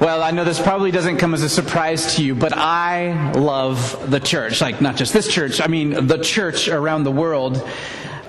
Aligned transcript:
Well, 0.00 0.22
I 0.22 0.30
know 0.30 0.44
this 0.44 0.58
probably 0.58 0.90
doesn't 0.92 1.18
come 1.18 1.34
as 1.34 1.42
a 1.42 1.48
surprise 1.50 2.16
to 2.16 2.24
you, 2.24 2.34
but 2.34 2.54
I 2.56 3.32
love 3.32 4.10
the 4.10 4.18
church. 4.18 4.62
Like, 4.62 4.80
not 4.80 4.96
just 4.96 5.12
this 5.12 5.28
church, 5.28 5.60
I 5.60 5.66
mean, 5.66 6.06
the 6.06 6.16
church 6.16 6.68
around 6.68 7.04
the 7.04 7.10
world. 7.10 7.68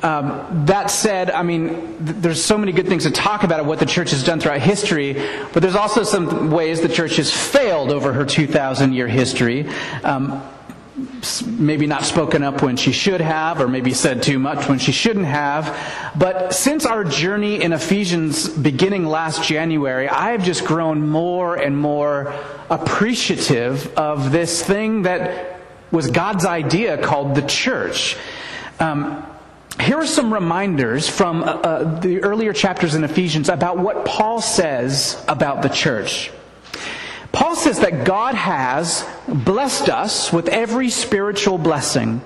Um, 0.04 0.66
that 0.66 0.92
said, 0.92 1.32
I 1.32 1.44
mean, 1.44 1.70
th- 2.06 2.18
there's 2.18 2.44
so 2.44 2.58
many 2.58 2.74
good 2.74 2.88
things 2.88 3.04
to 3.04 3.12
talk 3.12 3.44
about 3.44 3.62
of 3.62 3.68
what 3.68 3.80
the 3.80 3.86
church 3.86 4.12
has 4.12 4.22
done 4.22 4.42
throughout 4.42 4.60
history, 4.60 5.14
but 5.54 5.62
there's 5.62 5.78
also 5.78 6.04
some 6.04 6.52
ways 6.52 6.82
the 6.82 6.90
church 6.90 7.16
has 7.16 7.32
failed 7.32 7.90
over 7.90 8.12
her 8.12 8.26
2,000 8.26 8.92
year 8.92 9.08
history. 9.08 9.70
Um, 10.04 10.44
maybe 11.46 11.88
not 11.88 12.06
spoken 12.06 12.44
up 12.44 12.62
when 12.62 12.78
she 12.78 12.92
should 12.92 13.22
have, 13.22 13.62
or 13.62 13.68
maybe 13.68 13.94
said 13.94 14.24
too 14.24 14.40
much 14.40 14.68
when 14.68 14.80
she 14.80 14.92
shouldn't 14.92 15.26
have. 15.26 15.78
But 16.18 16.54
since 16.54 16.86
our 16.86 17.04
journey 17.04 17.62
in 17.62 17.74
Ephesians 17.74 18.50
beginning 18.50 19.06
last 19.06 19.44
January, 19.44 20.10
I 20.10 20.32
have 20.32 20.44
just 20.44 20.66
grown 20.66 21.08
more 21.08 21.56
and 21.56 21.78
more 21.78 22.34
appreciative 22.70 23.98
of 23.98 24.32
this 24.32 24.64
thing 24.64 25.04
that 25.04 25.60
was 25.92 26.10
God's 26.10 26.46
idea 26.46 26.98
called 26.98 27.36
the 27.36 27.42
church. 27.42 28.18
Um, 28.80 29.26
here 29.80 29.98
are 29.98 30.08
some 30.08 30.34
reminders 30.34 31.08
from 31.08 31.44
uh, 31.44 31.46
uh 31.46 32.00
the 32.00 32.24
earlier 32.24 32.54
chapters 32.54 32.96
in 32.96 33.04
Ephesians 33.04 33.50
about 33.50 33.78
what 33.78 34.06
Paul 34.06 34.42
says 34.42 35.24
about 35.28 35.62
the 35.62 35.70
church. 35.70 36.32
Paul 37.32 37.56
says 37.56 37.80
that 37.80 38.06
God 38.06 38.36
has 38.36 39.08
blessed 39.28 39.90
us 39.90 40.34
with 40.34 40.50
every 40.50 40.90
spiritual 40.90 41.58
blessing. 41.58 42.22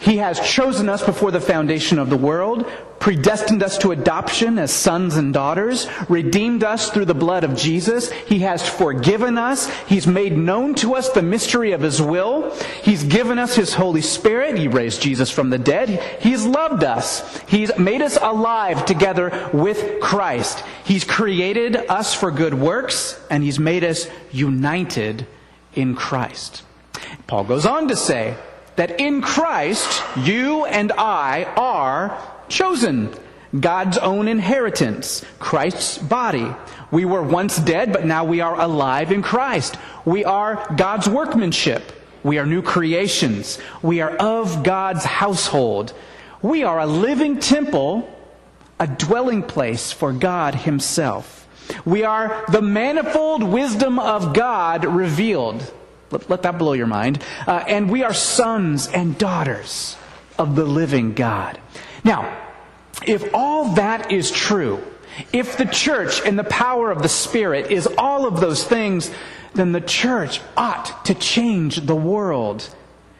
He 0.00 0.16
has 0.16 0.40
chosen 0.40 0.88
us 0.88 1.04
before 1.04 1.30
the 1.30 1.42
foundation 1.42 1.98
of 1.98 2.08
the 2.08 2.16
world, 2.16 2.66
predestined 3.00 3.62
us 3.62 3.76
to 3.78 3.92
adoption 3.92 4.58
as 4.58 4.72
sons 4.72 5.16
and 5.16 5.32
daughters, 5.32 5.86
redeemed 6.08 6.64
us 6.64 6.90
through 6.90 7.04
the 7.04 7.14
blood 7.14 7.44
of 7.44 7.54
Jesus. 7.54 8.10
He 8.10 8.38
has 8.38 8.66
forgiven 8.66 9.36
us. 9.36 9.68
He's 9.86 10.06
made 10.06 10.36
known 10.36 10.74
to 10.76 10.94
us 10.94 11.10
the 11.10 11.20
mystery 11.20 11.72
of 11.72 11.82
His 11.82 12.00
will. 12.00 12.50
He's 12.82 13.04
given 13.04 13.38
us 13.38 13.54
His 13.54 13.74
Holy 13.74 14.00
Spirit. 14.00 14.56
He 14.56 14.68
raised 14.68 15.02
Jesus 15.02 15.30
from 15.30 15.50
the 15.50 15.58
dead. 15.58 16.02
He's 16.20 16.46
loved 16.46 16.82
us. 16.82 17.38
He's 17.46 17.76
made 17.78 18.00
us 18.00 18.16
alive 18.20 18.86
together 18.86 19.50
with 19.52 20.00
Christ. 20.00 20.64
He's 20.82 21.04
created 21.04 21.76
us 21.76 22.14
for 22.14 22.30
good 22.30 22.54
works, 22.54 23.20
and 23.30 23.44
He's 23.44 23.58
made 23.58 23.84
us 23.84 24.08
united 24.32 25.26
in 25.74 25.94
Christ. 25.94 26.62
Paul 27.26 27.44
goes 27.44 27.66
on 27.66 27.88
to 27.88 27.96
say, 27.96 28.36
that 28.80 28.98
in 28.98 29.20
Christ, 29.20 30.02
you 30.16 30.64
and 30.64 30.90
I 30.92 31.44
are 31.54 32.18
chosen. 32.48 33.12
God's 33.60 33.98
own 33.98 34.26
inheritance, 34.26 35.22
Christ's 35.38 35.98
body. 35.98 36.50
We 36.90 37.04
were 37.04 37.22
once 37.22 37.58
dead, 37.58 37.92
but 37.92 38.06
now 38.06 38.24
we 38.24 38.40
are 38.40 38.58
alive 38.58 39.12
in 39.12 39.20
Christ. 39.20 39.76
We 40.06 40.24
are 40.24 40.66
God's 40.78 41.10
workmanship. 41.10 41.92
We 42.22 42.38
are 42.38 42.46
new 42.46 42.62
creations. 42.62 43.58
We 43.82 44.00
are 44.00 44.16
of 44.16 44.62
God's 44.62 45.04
household. 45.04 45.92
We 46.40 46.64
are 46.64 46.80
a 46.80 46.86
living 46.86 47.38
temple, 47.38 48.08
a 48.78 48.86
dwelling 48.86 49.42
place 49.42 49.92
for 49.92 50.10
God 50.14 50.54
Himself. 50.54 51.46
We 51.84 52.04
are 52.04 52.46
the 52.50 52.62
manifold 52.62 53.42
wisdom 53.42 53.98
of 53.98 54.32
God 54.32 54.86
revealed. 54.86 55.70
Let, 56.10 56.28
let 56.30 56.42
that 56.42 56.58
blow 56.58 56.72
your 56.72 56.86
mind. 56.86 57.22
Uh, 57.46 57.64
and 57.66 57.90
we 57.90 58.02
are 58.02 58.14
sons 58.14 58.88
and 58.88 59.16
daughters 59.18 59.96
of 60.38 60.56
the 60.56 60.64
living 60.64 61.14
God. 61.14 61.60
Now, 62.04 62.38
if 63.06 63.34
all 63.34 63.74
that 63.74 64.10
is 64.12 64.30
true, 64.30 64.82
if 65.32 65.56
the 65.56 65.66
church 65.66 66.22
and 66.24 66.38
the 66.38 66.44
power 66.44 66.90
of 66.90 67.02
the 67.02 67.08
Spirit 67.08 67.70
is 67.70 67.86
all 67.98 68.26
of 68.26 68.40
those 68.40 68.64
things, 68.64 69.10
then 69.54 69.72
the 69.72 69.80
church 69.80 70.40
ought 70.56 71.04
to 71.06 71.14
change 71.14 71.76
the 71.76 71.96
world. 71.96 72.68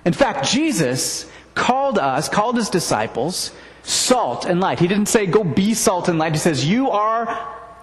In 0.04 0.12
fact, 0.12 0.47
Jesus 0.48 1.30
called 1.54 1.98
us, 1.98 2.28
called 2.28 2.56
his 2.56 2.70
disciples, 2.70 3.53
salt 3.82 4.44
and 4.47 4.60
light. 4.60 4.78
He 4.78 4.88
didn't 4.88 5.06
say, 5.06 5.26
go 5.26 5.44
be 5.44 5.75
salt 5.75 6.09
and 6.09 6.19
light. 6.19 6.32
He 6.32 6.38
says, 6.38 6.64
you 6.64 6.91
are 6.91 7.26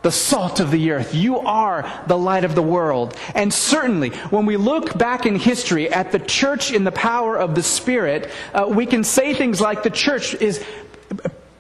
the 0.02 0.12
salt 0.12 0.60
of 0.60 0.72
the 0.72 0.92
earth. 0.92 1.14
You 1.14 1.40
are 1.40 1.90
the 2.08 2.18
light 2.18 2.44
of 2.44 2.56
the 2.56 2.62
world. 2.62 3.16
And 3.36 3.54
certainly, 3.54 4.10
when 4.30 4.46
we 4.46 4.58
look 4.58 4.98
back 4.98 5.26
in 5.26 5.36
history 5.36 5.92
at 5.92 6.12
the 6.12 6.20
church 6.20 6.72
in 6.72 6.84
the 6.84 6.92
power 6.92 7.38
of 7.38 7.56
the 7.56 7.64
Spirit, 7.64 8.30
uh, 8.54 8.68
we 8.70 8.86
can 8.86 9.04
say 9.04 9.34
things 9.34 9.60
like 9.60 9.84
the 9.84 9.90
church 9.90 10.34
is 10.36 10.64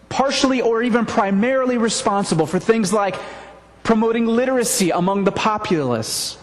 partially 0.09 0.61
or 0.61 0.81
even 0.83 1.05
primarily 1.05 1.77
responsible 1.77 2.45
for 2.45 2.59
things 2.59 2.93
like 2.93 3.15
promoting 3.83 4.25
literacy 4.25 4.91
among 4.91 5.23
the 5.23 5.31
populace, 5.31 6.37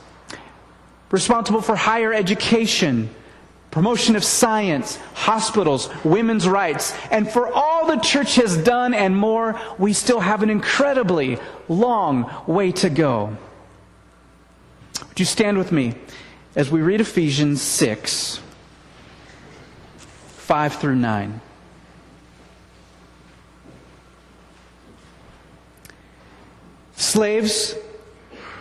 responsible 1.11 1.61
for 1.61 1.77
higher 1.77 2.13
education, 2.13 3.11
promotion 3.75 4.15
of 4.15 4.23
science, 4.23 5.01
hospitals, 5.15 5.91
women's 6.05 6.49
rights, 6.49 6.95
and 7.11 7.29
for 7.29 7.53
all 7.53 7.89
the 7.89 7.97
church 7.97 8.37
has 8.37 8.57
done 8.57 8.95
and 8.95 9.17
more, 9.17 9.61
we 9.79 9.93
still 9.93 10.21
have 10.21 10.45
an 10.45 10.49
incredibly 10.49 11.41
long 11.69 12.33
way 12.47 12.71
to 12.71 12.89
go. 12.89 13.37
Would 15.09 15.19
you 15.19 15.27
stand 15.27 15.59
with 15.59 15.73
me 15.73 15.97
as 16.55 16.71
we 16.71 16.83
read 16.83 17.01
Ephesians 17.01 17.63
6, 17.63 18.39
5 19.97 20.75
through 20.77 20.95
9? 20.95 21.41
Slaves, 26.95 27.75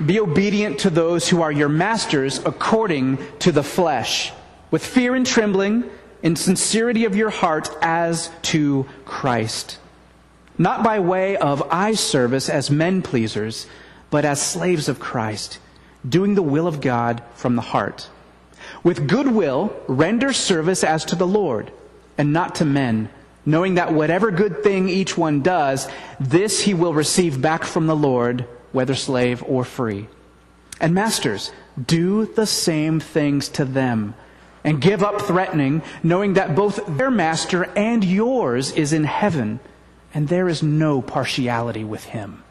be 0.04 0.20
obedient 0.20 0.80
to 0.80 0.90
those 0.90 1.30
who 1.30 1.44
are 1.44 1.52
your 1.52 1.70
masters 1.70 2.40
according 2.40 3.20
to 3.38 3.52
the 3.52 3.62
flesh 3.62 4.34
with 4.74 4.84
fear 4.84 5.14
and 5.14 5.28
trembling, 5.28 5.84
in 6.24 6.36
sincerity 6.36 7.06
of 7.06 7.16
your 7.16 7.30
heart 7.30 7.70
as 7.84 8.32
to 8.42 8.88
Christ. 9.06 9.78
Not 10.58 10.84
by 10.84 11.00
way 11.00 11.38
of 11.38 11.62
eye 11.70 11.94
service 11.94 12.50
as 12.50 12.72
men 12.72 13.04
pleasers, 13.04 13.68
but 14.10 14.26
as 14.26 14.42
slaves 14.42 14.90
of 14.90 15.00
Christ, 15.00 15.60
doing 16.10 16.34
the 16.34 16.42
will 16.42 16.66
of 16.66 16.82
God 16.82 17.22
from 17.36 17.56
the 17.56 17.62
heart. 17.62 18.10
With 18.84 19.08
good 19.08 19.28
will, 19.28 19.76
render 19.88 20.34
service 20.34 20.84
as 20.84 21.06
to 21.06 21.16
the 21.16 21.28
Lord, 21.28 21.72
and 22.18 22.34
not 22.34 22.56
to 22.56 22.66
men, 22.66 23.10
knowing 23.46 23.76
that 23.76 23.94
whatever 23.94 24.32
good 24.32 24.64
thing 24.64 24.90
each 24.90 25.16
one 25.16 25.44
does, 25.44 25.88
this 26.20 26.62
he 26.62 26.74
will 26.74 26.96
receive 26.96 27.40
back 27.40 27.64
from 27.64 27.86
the 27.86 27.96
Lord, 27.96 28.48
whether 28.72 28.96
slave 28.96 29.44
or 29.46 29.66
free. 29.66 30.08
And 30.82 30.96
masters, 30.96 31.52
do 31.80 32.26
the 32.26 32.48
same 32.48 33.00
things 33.00 33.50
to 33.50 33.66
them 33.66 34.16
and 34.64 34.82
give 34.82 35.04
up 35.04 35.22
threatening, 35.22 35.82
knowing 36.02 36.34
that 36.34 36.56
both 36.56 36.80
their 36.88 37.12
master 37.12 37.64
and 37.76 38.04
yours 38.04 38.72
is 38.72 38.94
in 38.94 39.04
heaven, 39.04 39.60
and 40.14 40.28
there 40.28 40.48
is 40.48 40.64
no 40.64 41.02
partiality 41.02 41.84
with 41.84 42.06
him. 42.06 42.44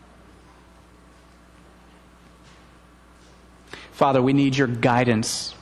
Father, 3.92 4.20
we 4.20 4.32
need 4.32 4.56
your 4.56 4.66
guidance 4.66 5.54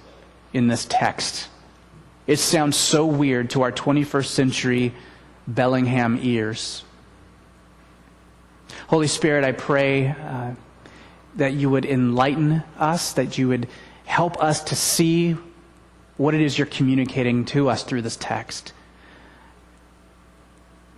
in 0.53 0.67
this 0.67 0.87
text. 0.89 1.49
It 2.27 2.39
sounds 2.39 2.77
so 2.77 3.07
weird 3.07 3.51
to 3.51 3.63
our 3.63 3.73
21st 3.73 4.27
century 4.27 4.95
Bellingham 5.47 6.19
ears. 6.23 6.85
Holy 8.87 9.09
Spirit, 9.09 9.45
I 9.45 9.53
pray 9.53 10.09
uh, 10.09 10.55
that 11.37 11.53
you 11.55 11.71
would 11.71 11.85
enlighten 11.85 12.63
us, 12.79 13.13
that 13.15 13.37
you 13.39 13.49
would 13.49 13.69
help 14.05 14.43
us 14.43 14.65
to 14.65 14.77
see 14.77 15.37
what 16.21 16.35
it 16.35 16.43
is 16.43 16.59
you're 16.59 16.67
communicating 16.67 17.47
to 17.47 17.71
us 17.71 17.83
through 17.83 18.03
this 18.03 18.15
text. 18.15 18.75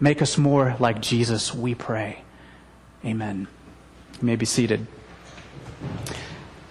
Make 0.00 0.20
us 0.20 0.36
more 0.36 0.74
like 0.80 1.00
Jesus, 1.00 1.54
we 1.54 1.76
pray. 1.76 2.24
Amen. 3.04 3.46
You 4.20 4.26
may 4.26 4.34
be 4.34 4.46
seated. 4.46 4.84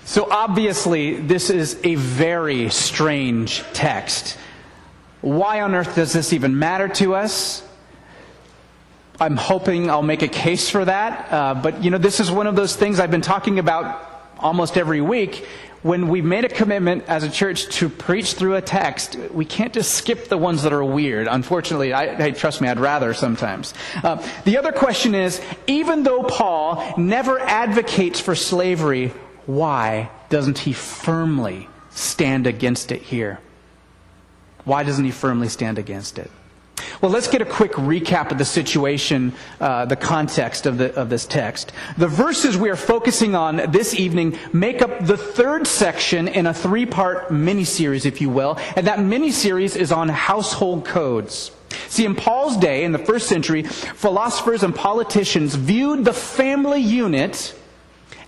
So, 0.03 0.29
obviously, 0.29 1.16
this 1.16 1.49
is 1.49 1.79
a 1.85 1.96
very 1.96 2.70
strange 2.70 3.64
text. 3.72 4.37
Why 5.22 5.61
on 5.61 5.73
earth 5.73 5.96
does 5.96 6.11
this 6.11 6.34
even 6.34 6.59
matter 6.59 6.90
to 6.90 7.16
us? 7.16 7.66
I'm 9.17 9.37
hoping 9.37 9.90
I'll 9.90 10.02
make 10.02 10.23
a 10.23 10.28
case 10.28 10.70
for 10.70 10.84
that. 10.84 11.31
Uh, 11.31 11.53
but, 11.53 11.81
you 11.81 11.90
know, 11.90 11.97
this 11.97 12.20
is 12.20 12.29
one 12.29 12.47
of 12.47 12.58
those 12.58 12.76
things 12.76 12.99
I've 12.99 13.11
been 13.11 13.22
talking 13.22 13.59
about 13.59 14.09
almost 14.37 14.76
every 14.76 14.99
week 14.99 15.47
when 15.83 16.09
we 16.09 16.22
made 16.22 16.45
a 16.45 16.49
commitment 16.49 17.05
as 17.07 17.23
a 17.23 17.29
church 17.29 17.67
to 17.78 17.89
preach 17.89 18.33
through 18.33 18.55
a 18.55 18.61
text, 18.61 19.16
we 19.31 19.45
can't 19.45 19.73
just 19.73 19.93
skip 19.93 20.28
the 20.28 20.37
ones 20.37 20.63
that 20.63 20.73
are 20.73 20.83
weird. 20.83 21.28
Unfortunately, 21.28 21.93
I, 21.93 22.31
trust 22.31 22.61
me, 22.61 22.67
I'd 22.67 22.79
rather 22.79 23.13
sometimes. 23.13 23.73
Uh, 24.03 24.25
the 24.45 24.57
other 24.57 24.72
question 24.72 25.16
is, 25.16 25.41
even 25.66 26.03
though 26.03 26.23
Paul 26.23 26.93
never 26.97 27.39
advocates 27.39 28.19
for 28.19 28.35
slavery, 28.35 29.11
why 29.47 30.11
doesn't 30.29 30.59
he 30.59 30.73
firmly 30.73 31.67
stand 31.89 32.45
against 32.45 32.91
it 32.91 33.01
here? 33.01 33.39
Why 34.66 34.83
doesn't 34.83 35.03
he 35.03 35.11
firmly 35.11 35.49
stand 35.49 35.79
against 35.79 36.19
it? 36.19 36.29
Well, 37.01 37.11
let's 37.11 37.28
get 37.28 37.41
a 37.41 37.45
quick 37.45 37.73
recap 37.73 38.31
of 38.31 38.37
the 38.37 38.45
situation, 38.45 39.33
uh, 39.59 39.85
the 39.85 39.95
context 39.95 40.66
of, 40.66 40.78
the, 40.78 40.93
of 40.95 41.09
this 41.09 41.25
text. 41.25 41.72
The 41.97 42.07
verses 42.07 42.57
we 42.57 42.69
are 42.69 42.75
focusing 42.75 43.35
on 43.35 43.72
this 43.72 43.93
evening 43.95 44.37
make 44.53 44.81
up 44.81 45.05
the 45.05 45.17
third 45.17 45.67
section 45.67 46.28
in 46.28 46.47
a 46.47 46.53
three 46.53 46.85
part 46.85 47.31
mini 47.31 47.63
series, 47.63 48.05
if 48.05 48.22
you 48.22 48.29
will, 48.29 48.57
and 48.75 48.87
that 48.87 48.99
mini 48.99 49.31
series 49.31 49.75
is 49.75 49.91
on 49.91 50.09
household 50.09 50.85
codes. 50.85 51.51
See, 51.87 52.05
in 52.05 52.16
Paul's 52.16 52.57
day, 52.57 52.83
in 52.83 52.91
the 52.91 52.99
first 52.99 53.28
century, 53.28 53.63
philosophers 53.63 54.63
and 54.63 54.75
politicians 54.75 55.55
viewed 55.55 56.05
the 56.05 56.13
family 56.13 56.81
unit 56.81 57.55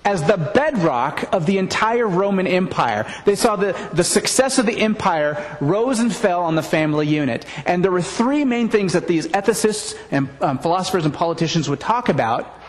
as 0.06 0.24
the 0.24 0.38
bedrock 0.38 1.34
of 1.34 1.46
the 1.46 1.58
entire 1.58 2.08
Roman 2.08 2.46
Empire. 2.46 3.06
They 3.26 3.36
saw 3.36 3.56
the, 3.56 3.74
the 3.94 4.04
success 4.04 4.60
of 4.60 4.66
the 4.66 4.80
empire 4.80 5.58
rose 5.62 6.00
and 6.00 6.14
fell 6.14 6.44
on 6.44 6.56
the 6.56 6.64
family 6.64 7.08
unit. 7.08 7.46
And 7.66 7.84
there 7.84 7.92
were 7.92 8.02
three 8.02 8.44
main 8.44 8.70
things 8.70 8.94
that 8.94 9.08
these 9.08 9.28
ethicists 9.28 9.98
and 10.12 10.30
um, 10.42 10.60
philosophers 10.60 11.06
and 11.06 11.14
politicians 11.14 11.70
would 11.70 11.80
talk 11.80 12.10
about 12.10 12.60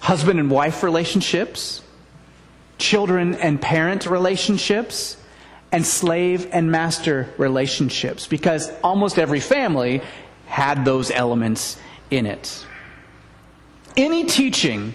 husband 0.00 0.40
and 0.40 0.50
wife 0.50 0.82
relationships, 0.82 1.82
children 2.78 3.34
and 3.36 3.60
parent 3.60 4.06
relationships, 4.06 5.16
and 5.70 5.86
slave 5.86 6.48
and 6.50 6.72
master 6.72 7.32
relationships. 7.38 8.26
Because 8.26 8.72
almost 8.82 9.18
every 9.18 9.40
family 9.40 10.02
had 10.46 10.84
those 10.84 11.12
elements 11.12 11.78
in 12.10 12.26
it. 12.26 12.66
Any 13.96 14.24
teaching 14.24 14.94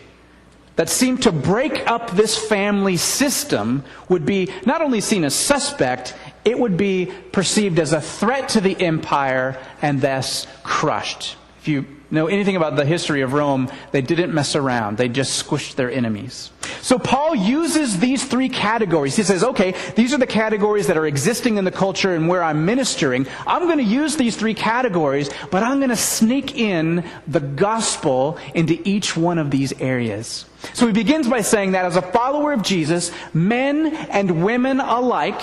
that 0.75 0.89
seemed 0.89 1.24
to 1.24 1.31
break 1.31 1.89
up 1.89 2.12
this 2.12 2.38
family 2.38 2.98
system 2.98 3.83
would 4.10 4.25
be 4.25 4.51
not 4.66 4.81
only 4.81 5.01
seen 5.01 5.24
as 5.24 5.33
suspect, 5.33 6.16
it 6.44 6.60
would 6.60 6.77
be 6.77 7.12
perceived 7.31 7.80
as 7.80 7.94
a 7.94 8.01
threat 8.01 8.50
to 8.50 8.62
the 8.62 8.80
empire 8.80 9.57
and 9.81 10.01
thus 10.01 10.48
crushed. 10.63 11.38
If 11.60 11.68
you 11.68 11.86
know 12.12 12.27
anything 12.27 12.56
about 12.56 12.75
the 12.75 12.86
history 12.86 13.22
of 13.22 13.33
Rome, 13.33 13.72
they 13.92 14.01
didn't 14.01 14.33
mess 14.33 14.56
around. 14.56 14.98
They 14.98 15.10
just 15.10 15.44
squished 15.44 15.75
their 15.75 15.92
enemies. 15.92 16.51
So 16.86 17.00
Paul 17.00 17.34
uses 17.34 17.98
these 17.98 18.24
three 18.24 18.48
categories. 18.48 19.16
He 19.16 19.24
says, 19.24 19.44
okay, 19.44 19.74
these 19.96 20.14
are 20.14 20.20
the 20.20 20.28
categories 20.28 20.86
that 20.86 20.98
are 20.98 21.08
existing 21.08 21.58
in 21.58 21.66
the 21.66 21.72
culture 21.72 22.14
and 22.14 22.28
where 22.28 22.44
I'm 22.44 22.64
ministering. 22.64 23.26
I'm 23.48 23.64
going 23.64 23.80
to 23.80 23.84
use 23.84 24.18
these 24.18 24.38
three 24.38 24.54
categories, 24.54 25.32
but 25.50 25.64
I'm 25.64 25.80
going 25.80 25.90
to 25.90 25.96
sneak 25.96 26.60
in 26.60 27.04
the 27.26 27.40
gospel 27.40 28.38
into 28.54 28.80
each 28.88 29.18
one 29.18 29.40
of 29.40 29.50
these 29.50 29.74
areas. 29.82 30.46
So 30.76 30.86
he 30.86 30.94
begins 30.94 31.28
by 31.28 31.42
saying 31.42 31.72
that 31.72 31.86
as 31.86 31.96
a 31.96 32.04
follower 32.04 32.54
of 32.54 32.62
Jesus, 32.62 33.12
men 33.34 33.88
and 33.88 34.46
women 34.46 34.80
alike 34.80 35.42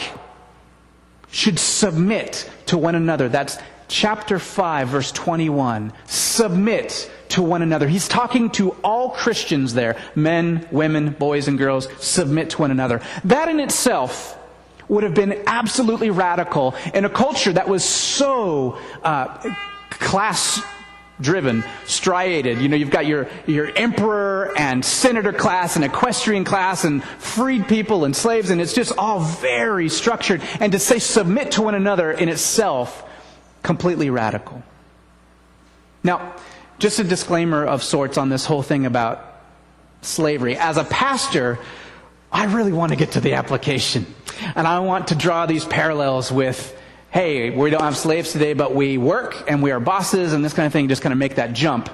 should 1.32 1.58
submit 1.58 2.48
to 2.66 2.78
one 2.78 2.94
another. 2.94 3.28
That's 3.28 3.58
chapter 3.92 4.38
5, 4.38 4.88
verse 4.88 5.12
21. 5.12 5.92
Submit 6.06 7.10
to 7.28 7.42
one 7.42 7.62
another. 7.62 7.86
He's 7.86 8.08
talking 8.08 8.50
to 8.52 8.70
all 8.82 9.10
Christians 9.10 9.74
there 9.74 9.96
men, 10.14 10.66
women, 10.72 11.10
boys, 11.10 11.46
and 11.46 11.58
girls. 11.58 11.88
Submit 11.98 12.50
to 12.50 12.62
one 12.62 12.70
another. 12.70 13.02
That 13.24 13.48
in 13.48 13.60
itself 13.60 14.36
would 14.88 15.04
have 15.04 15.14
been 15.14 15.44
absolutely 15.46 16.10
radical 16.10 16.74
in 16.92 17.04
a 17.04 17.10
culture 17.10 17.52
that 17.52 17.68
was 17.68 17.84
so 17.84 18.78
uh, 19.02 19.54
class 19.90 20.62
driven, 21.20 21.62
striated. 21.84 22.60
You 22.60 22.68
know, 22.68 22.76
you've 22.76 22.90
got 22.90 23.06
your, 23.06 23.28
your 23.46 23.70
emperor 23.76 24.52
and 24.56 24.84
senator 24.84 25.32
class 25.32 25.76
and 25.76 25.84
equestrian 25.84 26.44
class 26.44 26.84
and 26.84 27.04
freed 27.04 27.68
people 27.68 28.04
and 28.04 28.16
slaves, 28.16 28.50
and 28.50 28.60
it's 28.60 28.72
just 28.72 28.96
all 28.98 29.20
very 29.20 29.88
structured. 29.88 30.42
And 30.60 30.72
to 30.72 30.78
say 30.78 30.98
submit 30.98 31.52
to 31.52 31.62
one 31.62 31.74
another 31.74 32.10
in 32.10 32.28
itself 32.28 33.08
completely 33.62 34.10
radical. 34.10 34.62
Now, 36.02 36.34
just 36.78 36.98
a 36.98 37.04
disclaimer 37.04 37.64
of 37.64 37.82
sorts 37.82 38.18
on 38.18 38.28
this 38.28 38.44
whole 38.44 38.62
thing 38.62 38.86
about 38.86 39.24
slavery. 40.00 40.56
As 40.56 40.76
a 40.76 40.84
pastor, 40.84 41.58
I 42.32 42.46
really 42.46 42.72
want 42.72 42.90
to 42.90 42.96
get 42.96 43.12
to 43.12 43.20
the 43.20 43.34
application. 43.34 44.06
And 44.56 44.66
I 44.66 44.80
want 44.80 45.08
to 45.08 45.14
draw 45.14 45.46
these 45.46 45.64
parallels 45.64 46.32
with, 46.32 46.76
hey, 47.10 47.50
we 47.50 47.70
don't 47.70 47.82
have 47.82 47.96
slaves 47.96 48.32
today, 48.32 48.54
but 48.54 48.74
we 48.74 48.98
work 48.98 49.44
and 49.48 49.62
we 49.62 49.70
are 49.70 49.78
bosses 49.78 50.32
and 50.32 50.44
this 50.44 50.52
kind 50.52 50.66
of 50.66 50.72
thing, 50.72 50.88
just 50.88 51.02
kind 51.02 51.12
of 51.12 51.18
make 51.18 51.36
that 51.36 51.52
jump. 51.52 51.88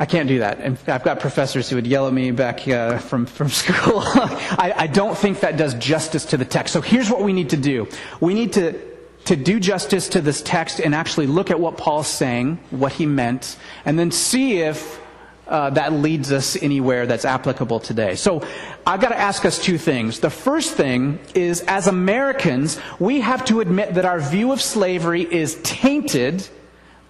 I 0.00 0.04
can't 0.04 0.26
do 0.26 0.40
that. 0.40 0.58
And 0.58 0.76
I've 0.88 1.04
got 1.04 1.20
professors 1.20 1.70
who 1.70 1.76
would 1.76 1.86
yell 1.86 2.08
at 2.08 2.12
me 2.12 2.32
back 2.32 2.66
uh, 2.66 2.98
from, 2.98 3.26
from 3.26 3.48
school. 3.50 4.00
I, 4.00 4.74
I 4.76 4.86
don't 4.88 5.16
think 5.16 5.40
that 5.40 5.56
does 5.56 5.74
justice 5.74 6.24
to 6.26 6.36
the 6.36 6.44
text. 6.44 6.72
So 6.72 6.80
here's 6.80 7.08
what 7.08 7.22
we 7.22 7.32
need 7.32 7.50
to 7.50 7.56
do. 7.56 7.86
We 8.20 8.34
need 8.34 8.54
to 8.54 8.91
to 9.24 9.36
do 9.36 9.60
justice 9.60 10.08
to 10.10 10.20
this 10.20 10.42
text 10.42 10.80
and 10.80 10.94
actually 10.94 11.26
look 11.26 11.50
at 11.50 11.60
what 11.60 11.76
Paul's 11.76 12.08
saying, 12.08 12.58
what 12.70 12.92
he 12.92 13.06
meant, 13.06 13.56
and 13.84 13.98
then 13.98 14.10
see 14.10 14.58
if 14.58 15.00
uh, 15.46 15.70
that 15.70 15.92
leads 15.92 16.32
us 16.32 16.56
anywhere 16.62 17.06
that's 17.06 17.24
applicable 17.24 17.80
today. 17.80 18.14
So 18.14 18.42
I've 18.86 19.00
got 19.00 19.10
to 19.10 19.18
ask 19.18 19.44
us 19.44 19.62
two 19.62 19.78
things. 19.78 20.20
The 20.20 20.30
first 20.30 20.74
thing 20.74 21.18
is, 21.34 21.62
as 21.62 21.86
Americans, 21.88 22.80
we 22.98 23.20
have 23.20 23.44
to 23.46 23.60
admit 23.60 23.94
that 23.94 24.04
our 24.04 24.20
view 24.20 24.52
of 24.52 24.60
slavery 24.60 25.22
is 25.22 25.56
tainted 25.62 26.46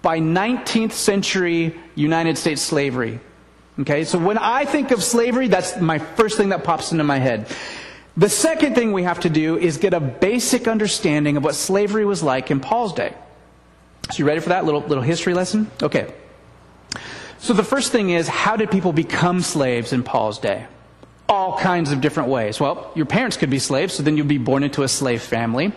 by 0.01 0.19
19th 0.19 0.91
century 0.91 1.79
United 1.95 2.37
States 2.37 2.61
slavery. 2.61 3.19
Okay, 3.79 4.03
so 4.03 4.19
when 4.19 4.37
I 4.37 4.65
think 4.65 4.91
of 4.91 5.01
slavery, 5.01 5.47
that's 5.47 5.79
my 5.79 5.97
first 5.97 6.37
thing 6.37 6.49
that 6.49 6.63
pops 6.63 6.91
into 6.91 7.03
my 7.03 7.17
head. 7.17 7.47
The 8.15 8.29
second 8.29 8.75
thing 8.75 8.91
we 8.91 9.03
have 9.03 9.21
to 9.21 9.29
do 9.29 9.57
is 9.57 9.77
get 9.77 9.93
a 9.93 9.99
basic 9.99 10.67
understanding 10.67 11.37
of 11.37 11.43
what 11.43 11.55
slavery 11.55 12.05
was 12.05 12.21
like 12.21 12.51
in 12.51 12.59
Paul's 12.59 12.93
day. 12.93 13.13
So 14.11 14.19
you 14.19 14.25
ready 14.25 14.39
for 14.39 14.49
that 14.49 14.65
little, 14.65 14.81
little 14.81 15.03
history 15.03 15.33
lesson? 15.33 15.71
Okay. 15.81 16.13
So 17.39 17.53
the 17.53 17.63
first 17.63 17.91
thing 17.91 18.11
is, 18.11 18.27
how 18.27 18.55
did 18.55 18.69
people 18.69 18.93
become 18.93 19.41
slaves 19.41 19.93
in 19.93 20.03
Paul's 20.03 20.37
day? 20.37 20.67
All 21.29 21.57
kinds 21.57 21.91
of 21.91 22.01
different 22.01 22.29
ways. 22.29 22.59
Well, 22.59 22.91
your 22.95 23.05
parents 23.05 23.37
could 23.37 23.49
be 23.49 23.59
slaves, 23.59 23.93
so 23.93 24.03
then 24.03 24.17
you'd 24.17 24.27
be 24.27 24.37
born 24.37 24.61
into 24.61 24.83
a 24.83 24.87
slave 24.87 25.21
family. 25.21 25.71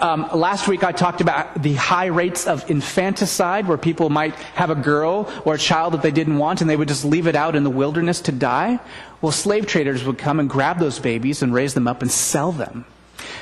Um, 0.00 0.28
last 0.34 0.66
week 0.66 0.82
I 0.82 0.92
talked 0.92 1.20
about 1.20 1.62
the 1.62 1.74
high 1.74 2.06
rates 2.06 2.46
of 2.46 2.68
infanticide, 2.68 3.68
where 3.68 3.78
people 3.78 4.10
might 4.10 4.34
have 4.54 4.70
a 4.70 4.74
girl 4.74 5.32
or 5.44 5.54
a 5.54 5.58
child 5.58 5.94
that 5.94 6.02
they 6.02 6.10
didn't 6.10 6.38
want 6.38 6.60
and 6.60 6.68
they 6.68 6.76
would 6.76 6.88
just 6.88 7.04
leave 7.04 7.26
it 7.26 7.36
out 7.36 7.54
in 7.54 7.64
the 7.64 7.70
wilderness 7.70 8.20
to 8.22 8.32
die. 8.32 8.80
Well, 9.22 9.32
slave 9.32 9.66
traders 9.66 10.04
would 10.04 10.18
come 10.18 10.40
and 10.40 10.50
grab 10.50 10.78
those 10.78 10.98
babies 10.98 11.42
and 11.42 11.54
raise 11.54 11.74
them 11.74 11.86
up 11.86 12.02
and 12.02 12.10
sell 12.10 12.52
them. 12.52 12.84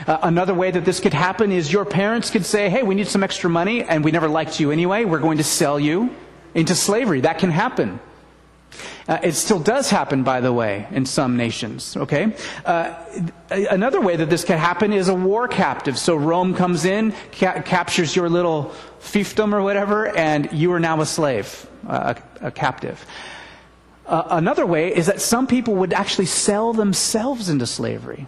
Uh, 0.07 0.19
another 0.23 0.55
way 0.55 0.71
that 0.71 0.85
this 0.85 1.01
could 1.01 1.15
happen 1.15 1.53
is 1.53 1.73
your 1.73 1.85
parents 1.85 2.31
could 2.31 2.45
say, 2.45 2.69
hey, 2.69 2.83
we 2.83 2.95
need 2.95 3.09
some 3.09 3.23
extra 3.23 3.49
money 3.49 3.83
and 3.83 4.05
we 4.05 4.11
never 4.11 4.29
liked 4.29 4.61
you 4.61 4.71
anyway. 4.71 5.05
We're 5.05 5.21
going 5.21 5.39
to 5.39 5.45
sell 5.45 5.81
you 5.81 6.15
into 6.55 6.75
slavery. 6.75 7.23
That 7.23 7.39
can 7.39 7.51
happen. 7.51 7.99
Uh, 9.09 9.19
it 9.23 9.33
still 9.35 9.61
does 9.61 9.89
happen, 9.89 10.25
by 10.25 10.41
the 10.41 10.53
way, 10.53 10.87
in 10.91 11.07
some 11.07 11.37
nations, 11.37 11.97
okay? 11.97 12.35
Uh, 12.65 12.93
another 13.51 14.01
way 14.01 14.17
that 14.17 14.29
this 14.29 14.43
can 14.43 14.59
happen 14.59 14.93
is 14.93 15.09
a 15.09 15.15
war 15.15 15.47
captive. 15.47 15.97
So 15.97 16.17
Rome 16.17 16.55
comes 16.55 16.85
in, 16.85 17.15
ca- 17.31 17.63
captures 17.63 18.17
your 18.17 18.29
little 18.29 18.73
fiefdom 19.01 19.53
or 19.53 19.63
whatever, 19.63 20.09
and 20.17 20.53
you 20.53 20.73
are 20.73 20.81
now 20.81 21.01
a 21.01 21.07
slave, 21.07 21.69
a, 21.87 22.17
a, 22.41 22.51
captive. 22.51 23.07
Uh, 24.07 24.25
another 24.31 24.67
way 24.67 24.93
is 24.95 25.07
that 25.07 25.21
some 25.21 25.47
people 25.47 25.77
would 25.77 25.93
actually 25.93 26.27
sell 26.27 26.73
themselves 26.73 27.49
into 27.49 27.67
slavery. 27.67 28.27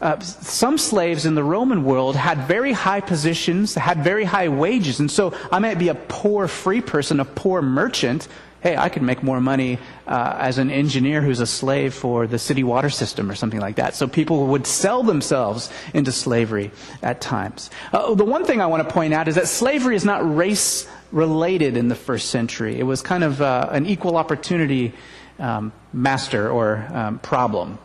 Uh, 0.00 0.18
some 0.20 0.78
slaves 0.78 1.26
in 1.26 1.36
the 1.36 1.44
Roman 1.44 1.84
world 1.84 2.16
had 2.16 2.38
very 2.48 2.72
high 2.72 3.00
positions, 3.00 3.74
had 3.76 4.02
very 4.02 4.24
high 4.24 4.48
wages, 4.48 4.98
and 4.98 5.10
so 5.10 5.32
I 5.52 5.60
might 5.60 5.78
be 5.78 5.88
a 5.88 5.94
poor 5.94 6.48
free 6.48 6.80
person, 6.80 7.20
a 7.20 7.24
poor 7.24 7.62
merchant, 7.62 8.26
hey, 8.60 8.76
I 8.76 8.88
could 8.88 9.02
make 9.02 9.22
more 9.22 9.40
money 9.40 9.78
uh, 10.06 10.36
as 10.38 10.58
an 10.58 10.70
engineer 10.70 11.22
who's 11.22 11.40
a 11.40 11.46
slave 11.46 11.94
for 11.94 12.26
the 12.26 12.38
city 12.38 12.64
water 12.64 12.90
system 12.90 13.30
or 13.30 13.34
something 13.34 13.60
like 13.60 13.76
that. 13.76 13.94
So 13.94 14.08
people 14.08 14.48
would 14.48 14.66
sell 14.66 15.02
themselves 15.02 15.70
into 15.94 16.12
slavery 16.12 16.70
at 17.02 17.20
times. 17.20 17.70
Uh, 17.92 18.14
the 18.14 18.24
one 18.24 18.44
thing 18.44 18.60
I 18.60 18.66
want 18.66 18.86
to 18.86 18.92
point 18.92 19.14
out 19.14 19.28
is 19.28 19.36
that 19.36 19.48
slavery 19.48 19.94
is 19.96 20.04
not 20.04 20.36
race 20.36 20.88
related 21.12 21.76
in 21.76 21.88
the 21.88 21.94
first 21.94 22.30
century. 22.30 22.78
It 22.78 22.82
was 22.82 23.00
kind 23.00 23.24
of 23.24 23.40
uh, 23.40 23.68
an 23.70 23.86
equal 23.86 24.16
opportunity 24.16 24.92
um, 25.38 25.72
master 25.92 26.50
or 26.50 26.86
um, 26.92 27.18
problem. 27.20 27.78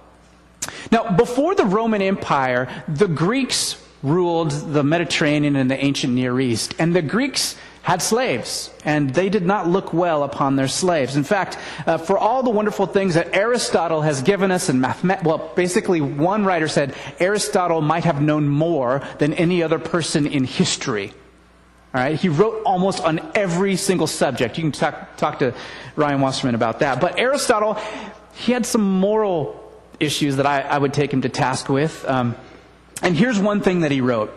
Now, 0.92 1.16
before 1.16 1.56
the 1.56 1.66
Roman 1.66 2.02
Empire, 2.02 2.68
the 2.88 3.08
Greeks 3.08 3.82
ruled 4.02 4.52
the 4.52 4.84
Mediterranean 4.84 5.56
and 5.56 5.70
the 5.72 5.84
ancient 5.84 6.14
Near 6.14 6.40
East. 6.40 6.76
And 6.80 6.96
the 6.96 7.02
Greeks 7.02 7.56
had 7.84 8.02
slaves, 8.02 8.72
and 8.86 9.14
they 9.14 9.28
did 9.28 9.46
not 9.46 9.68
look 9.68 9.92
well 9.92 10.24
upon 10.24 10.56
their 10.56 10.70
slaves. 10.70 11.18
In 11.18 11.26
fact, 11.26 11.58
uh, 11.86 11.98
for 11.98 12.18
all 12.18 12.42
the 12.42 12.50
wonderful 12.50 12.86
things 12.86 13.16
that 13.16 13.36
Aristotle 13.36 14.02
has 14.02 14.22
given 14.22 14.52
us 14.52 14.70
in 14.70 14.80
mathematics, 14.80 15.26
well, 15.26 15.52
basically, 15.54 16.00
one 16.00 16.46
writer 16.46 16.70
said 16.70 16.96
Aristotle 17.20 17.82
might 17.82 18.06
have 18.06 18.22
known 18.22 18.48
more 18.48 19.02
than 19.20 19.34
any 19.34 19.62
other 19.62 19.80
person 19.80 20.26
in 20.26 20.46
history. 20.46 21.14
All 21.94 22.02
right, 22.02 22.18
he 22.18 22.30
wrote 22.30 22.64
almost 22.66 23.04
on 23.04 23.20
every 23.36 23.76
single 23.76 24.08
subject. 24.08 24.58
You 24.58 24.64
can 24.64 24.72
talk, 24.72 25.18
talk 25.18 25.40
to 25.40 25.54
Ryan 25.98 26.22
Wasserman 26.22 26.56
about 26.56 26.80
that. 26.80 27.02
But 27.02 27.20
Aristotle, 27.20 27.78
he 28.34 28.54
had 28.54 28.66
some 28.66 28.82
moral 28.82 29.60
issues 30.00 30.38
that 30.38 30.46
I, 30.46 30.62
I 30.62 30.78
would 30.78 30.94
take 30.94 31.12
him 31.12 31.22
to 31.24 31.30
task 31.30 31.68
with. 31.68 32.06
Um, 32.08 32.36
and 33.02 33.14
here's 33.14 33.40
one 33.40 33.60
thing 33.60 33.82
that 33.82 33.92
he 33.92 34.00
wrote 34.00 34.34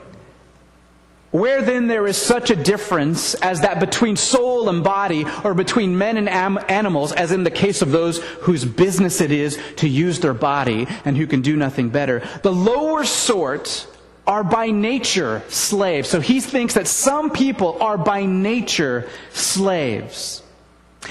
Where 1.33 1.61
then 1.61 1.88
there 1.88 2.06
is 2.06 2.16
such 2.16 2.50
a 2.50 2.56
difference 2.56 3.35
as 3.35 3.61
that 3.61 3.80
between 3.80 4.16
soul 4.16 4.68
and 4.68 4.83
body, 4.83 5.26
or 5.45 5.54
between 5.54 5.99
men 5.99 6.16
and 6.16 6.28
am- 6.28 6.59
animals, 6.68 7.12
as 7.12 7.33
in 7.33 7.45
the 7.45 7.50
case 7.50 7.83
of 7.83 7.90
those 7.90 8.23
whose 8.42 8.64
business 8.64 9.21
it 9.21 9.33
is 9.33 9.59
to 9.76 9.88
use 9.88 10.21
their 10.21 10.35
body 10.35 10.87
and 11.04 11.16
who 11.16 11.26
can 11.26 11.42
do 11.42 11.56
nothing 11.56 11.90
better, 11.90 12.23
the 12.42 12.52
lower 12.52 13.04
sort 13.04 13.87
are 14.26 14.45
by 14.45 14.71
nature 14.71 15.42
slaves. 15.49 16.09
So 16.09 16.21
he 16.21 16.40
thinks 16.40 16.75
that 16.75 16.88
some 16.88 17.30
people 17.30 17.76
are 17.80 17.99
by 17.99 18.25
nature 18.25 19.09
slaves. 19.33 20.42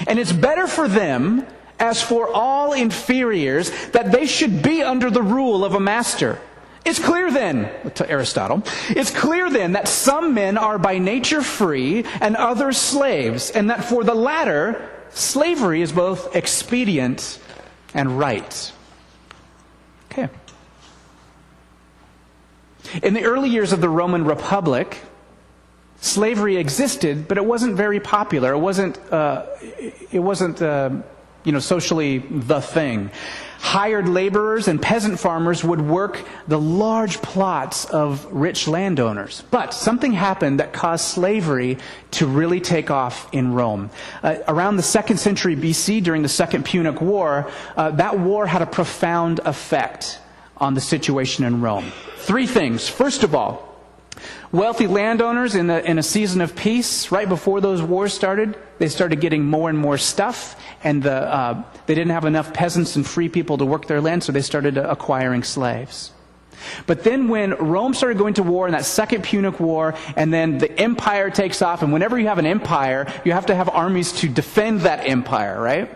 And 0.06 0.18
it's 0.18 0.32
better 0.32 0.66
for 0.66 0.88
them, 0.88 1.46
as 1.78 2.02
for 2.02 2.30
all 2.32 2.72
inferiors, 2.72 3.70
that 3.88 4.12
they 4.12 4.26
should 4.26 4.62
be 4.62 4.82
under 4.82 5.10
the 5.10 5.22
rule 5.22 5.64
of 5.64 5.74
a 5.74 5.80
master. 5.80 6.38
It's 6.86 7.00
clear 7.00 7.32
then, 7.32 7.68
to 7.96 8.08
Aristotle, 8.08 8.62
it's 8.90 9.10
clear 9.10 9.50
then 9.50 9.72
that 9.72 9.88
some 9.88 10.34
men 10.34 10.56
are 10.56 10.78
by 10.78 10.98
nature 10.98 11.42
free 11.42 12.04
and 12.20 12.36
others 12.36 12.78
slaves, 12.78 13.50
and 13.50 13.70
that 13.70 13.84
for 13.84 14.04
the 14.04 14.14
latter, 14.14 14.88
slavery 15.10 15.82
is 15.82 15.90
both 15.90 16.36
expedient 16.36 17.40
and 17.92 18.16
right. 18.16 18.72
Okay. 20.12 20.28
In 23.02 23.14
the 23.14 23.24
early 23.24 23.48
years 23.50 23.72
of 23.72 23.80
the 23.80 23.88
Roman 23.88 24.24
Republic, 24.24 24.96
slavery 26.00 26.56
existed, 26.56 27.26
but 27.26 27.36
it 27.36 27.44
wasn't 27.44 27.74
very 27.74 27.98
popular. 27.98 28.52
It 28.52 28.58
wasn't, 28.58 28.96
uh, 29.12 29.46
it 30.12 30.20
wasn't 30.20 30.62
uh, 30.62 30.90
you 31.46 31.52
know, 31.52 31.60
socially 31.60 32.18
the 32.18 32.60
thing. 32.60 33.10
Hired 33.60 34.08
laborers 34.08 34.68
and 34.68 34.82
peasant 34.82 35.18
farmers 35.18 35.64
would 35.64 35.80
work 35.80 36.22
the 36.46 36.58
large 36.58 37.22
plots 37.22 37.84
of 37.86 38.26
rich 38.30 38.68
landowners. 38.68 39.44
But 39.50 39.72
something 39.72 40.12
happened 40.12 40.60
that 40.60 40.72
caused 40.72 41.04
slavery 41.04 41.78
to 42.12 42.26
really 42.26 42.60
take 42.60 42.90
off 42.90 43.32
in 43.32 43.54
Rome. 43.54 43.90
Uh, 44.22 44.36
around 44.48 44.76
the 44.76 44.82
second 44.82 45.18
century 45.18 45.56
BC, 45.56 46.02
during 46.02 46.22
the 46.22 46.28
Second 46.28 46.64
Punic 46.64 47.00
War, 47.00 47.50
uh, 47.76 47.92
that 47.92 48.18
war 48.18 48.46
had 48.46 48.60
a 48.60 48.66
profound 48.66 49.40
effect 49.44 50.18
on 50.56 50.74
the 50.74 50.80
situation 50.80 51.44
in 51.44 51.62
Rome. 51.62 51.92
Three 52.18 52.46
things. 52.46 52.88
First 52.88 53.22
of 53.22 53.34
all, 53.34 53.65
wealthy 54.56 54.86
landowners 54.86 55.54
in, 55.54 55.66
the, 55.66 55.88
in 55.88 55.98
a 55.98 56.02
season 56.02 56.40
of 56.40 56.56
peace, 56.56 57.12
right 57.12 57.28
before 57.28 57.60
those 57.60 57.82
wars 57.82 58.12
started, 58.12 58.58
they 58.78 58.88
started 58.88 59.20
getting 59.20 59.44
more 59.44 59.68
and 59.68 59.78
more 59.78 59.98
stuff, 59.98 60.60
and 60.82 61.02
the, 61.02 61.12
uh, 61.12 61.62
they 61.86 61.94
didn't 61.94 62.12
have 62.12 62.24
enough 62.24 62.52
peasants 62.52 62.96
and 62.96 63.06
free 63.06 63.28
people 63.28 63.58
to 63.58 63.64
work 63.64 63.86
their 63.86 64.00
land, 64.00 64.24
so 64.24 64.32
they 64.32 64.42
started 64.42 64.78
acquiring 64.78 65.42
slaves. 65.42 66.12
But 66.86 67.04
then 67.04 67.28
when 67.28 67.52
Rome 67.52 67.94
started 67.94 68.18
going 68.18 68.34
to 68.34 68.42
war 68.42 68.66
in 68.66 68.72
that 68.72 68.86
second 68.86 69.22
Punic 69.22 69.60
War, 69.60 69.94
and 70.16 70.32
then 70.32 70.58
the 70.58 70.72
empire 70.80 71.30
takes 71.30 71.60
off, 71.60 71.82
and 71.82 71.92
whenever 71.92 72.18
you 72.18 72.28
have 72.28 72.38
an 72.38 72.46
empire, 72.46 73.06
you 73.24 73.32
have 73.32 73.46
to 73.46 73.54
have 73.54 73.68
armies 73.68 74.12
to 74.20 74.28
defend 74.28 74.80
that 74.80 75.06
empire, 75.06 75.60
right? 75.60 75.94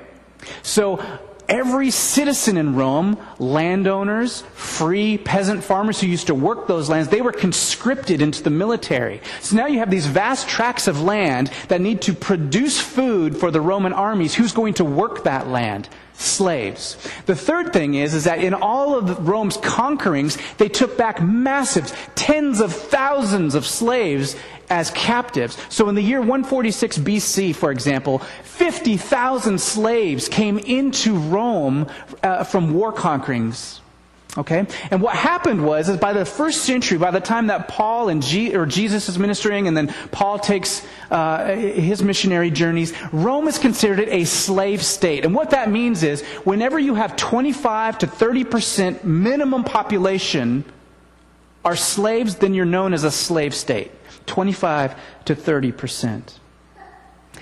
So 0.62 1.02
every 1.50 1.90
citizen 1.90 2.56
in 2.56 2.76
Rome, 2.76 3.18
landowners, 3.38 4.42
free 4.54 5.18
peasant 5.18 5.62
farmers 5.64 6.00
who 6.00 6.06
used 6.06 6.28
to 6.28 6.34
work 6.34 6.66
those 6.66 6.88
lands, 6.88 7.08
they 7.08 7.20
were 7.20 7.32
conscripted 7.32 8.22
into 8.22 8.42
the 8.42 8.50
military. 8.50 9.20
So 9.40 9.56
now 9.56 9.66
you 9.66 9.80
have 9.80 9.90
these 9.90 10.06
vast 10.06 10.48
tracts 10.48 10.86
of 10.86 11.02
land 11.02 11.50
that 11.68 11.80
need 11.80 12.00
to 12.02 12.14
produce 12.14 12.80
food 12.80 13.36
for 13.36 13.50
the 13.50 13.60
Roman 13.60 13.92
armies. 13.92 14.34
Who's 14.34 14.52
going 14.52 14.74
to 14.74 14.84
work 14.84 15.24
that 15.24 15.48
land? 15.48 15.88
slaves. 16.20 16.98
The 17.24 17.34
third 17.34 17.72
thing 17.72 17.94
is, 17.94 18.12
is 18.12 18.24
that 18.24 18.44
in 18.44 18.52
all 18.52 18.98
of 18.98 19.26
Rome's 19.26 19.56
conquerings, 19.56 20.38
they 20.58 20.68
took 20.68 20.98
back 20.98 21.22
massive, 21.22 21.90
tens 22.14 22.60
of 22.60 22.74
thousands 22.74 23.54
of 23.54 23.64
slaves 23.64 24.36
as 24.70 24.90
captives. 24.92 25.58
So 25.68 25.88
in 25.88 25.94
the 25.94 26.02
year 26.02 26.20
146 26.20 26.98
BC, 26.98 27.54
for 27.54 27.70
example, 27.70 28.20
50,000 28.44 29.60
slaves 29.60 30.28
came 30.28 30.58
into 30.58 31.16
Rome 31.16 31.88
uh, 32.22 32.44
from 32.44 32.72
war 32.72 32.92
conquerings. 32.92 33.80
Okay? 34.38 34.66
And 34.92 35.02
what 35.02 35.16
happened 35.16 35.64
was, 35.64 35.88
is 35.88 35.96
by 35.96 36.12
the 36.12 36.24
first 36.24 36.62
century, 36.62 36.98
by 36.98 37.10
the 37.10 37.20
time 37.20 37.48
that 37.48 37.66
Paul 37.66 38.08
and 38.08 38.22
G, 38.22 38.54
or 38.54 38.64
Jesus 38.64 39.08
is 39.08 39.18
ministering, 39.18 39.66
and 39.66 39.76
then 39.76 39.88
Paul 40.12 40.38
takes 40.38 40.86
uh, 41.10 41.56
his 41.56 42.02
missionary 42.02 42.50
journeys, 42.50 42.92
Rome 43.12 43.48
is 43.48 43.58
considered 43.58 43.98
a 44.08 44.24
slave 44.24 44.84
state. 44.84 45.24
And 45.24 45.34
what 45.34 45.50
that 45.50 45.70
means 45.70 46.04
is, 46.04 46.22
whenever 46.44 46.78
you 46.78 46.94
have 46.94 47.16
25 47.16 47.98
to 47.98 48.06
30 48.06 48.44
percent 48.44 49.04
minimum 49.04 49.64
population 49.64 50.64
are 51.64 51.76
slaves, 51.76 52.36
then 52.36 52.54
you're 52.54 52.64
known 52.64 52.94
as 52.94 53.02
a 53.02 53.10
slave 53.10 53.54
state. 53.54 53.90
25 54.30 54.94
to 55.24 55.34
30 55.34 55.72
percent. 55.72 56.38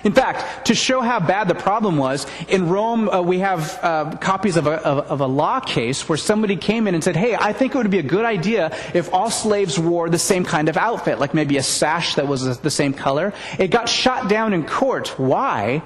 In 0.03 0.13
fact, 0.13 0.67
to 0.67 0.75
show 0.75 1.01
how 1.01 1.19
bad 1.19 1.47
the 1.47 1.55
problem 1.55 1.97
was, 1.97 2.25
in 2.47 2.69
Rome 2.69 3.09
uh, 3.09 3.21
we 3.21 3.39
have 3.39 3.77
uh, 3.83 4.15
copies 4.17 4.55
of 4.55 4.65
a, 4.65 4.75
of, 4.75 4.97
of 5.11 5.21
a, 5.21 5.27
law 5.27 5.59
case 5.59 6.07
where 6.07 6.17
somebody 6.17 6.55
came 6.55 6.87
in 6.87 6.95
and 6.95 7.03
said, 7.03 7.17
hey, 7.17 7.35
I 7.35 7.51
think 7.51 7.75
it 7.75 7.77
would 7.77 7.91
be 7.91 7.99
a 7.99 8.03
good 8.03 8.23
idea 8.23 8.71
if 8.93 9.13
all 9.13 9.29
slaves 9.29 9.77
wore 9.77 10.09
the 10.09 10.17
same 10.17 10.45
kind 10.45 10.69
of 10.69 10.77
outfit, 10.77 11.19
like 11.19 11.33
maybe 11.33 11.57
a 11.57 11.63
sash 11.63 12.15
that 12.15 12.27
was 12.27 12.59
the 12.59 12.71
same 12.71 12.93
color. 12.93 13.33
It 13.57 13.71
got 13.71 13.89
shot 13.89 14.29
down 14.29 14.53
in 14.53 14.65
court. 14.65 15.19
Why? 15.19 15.83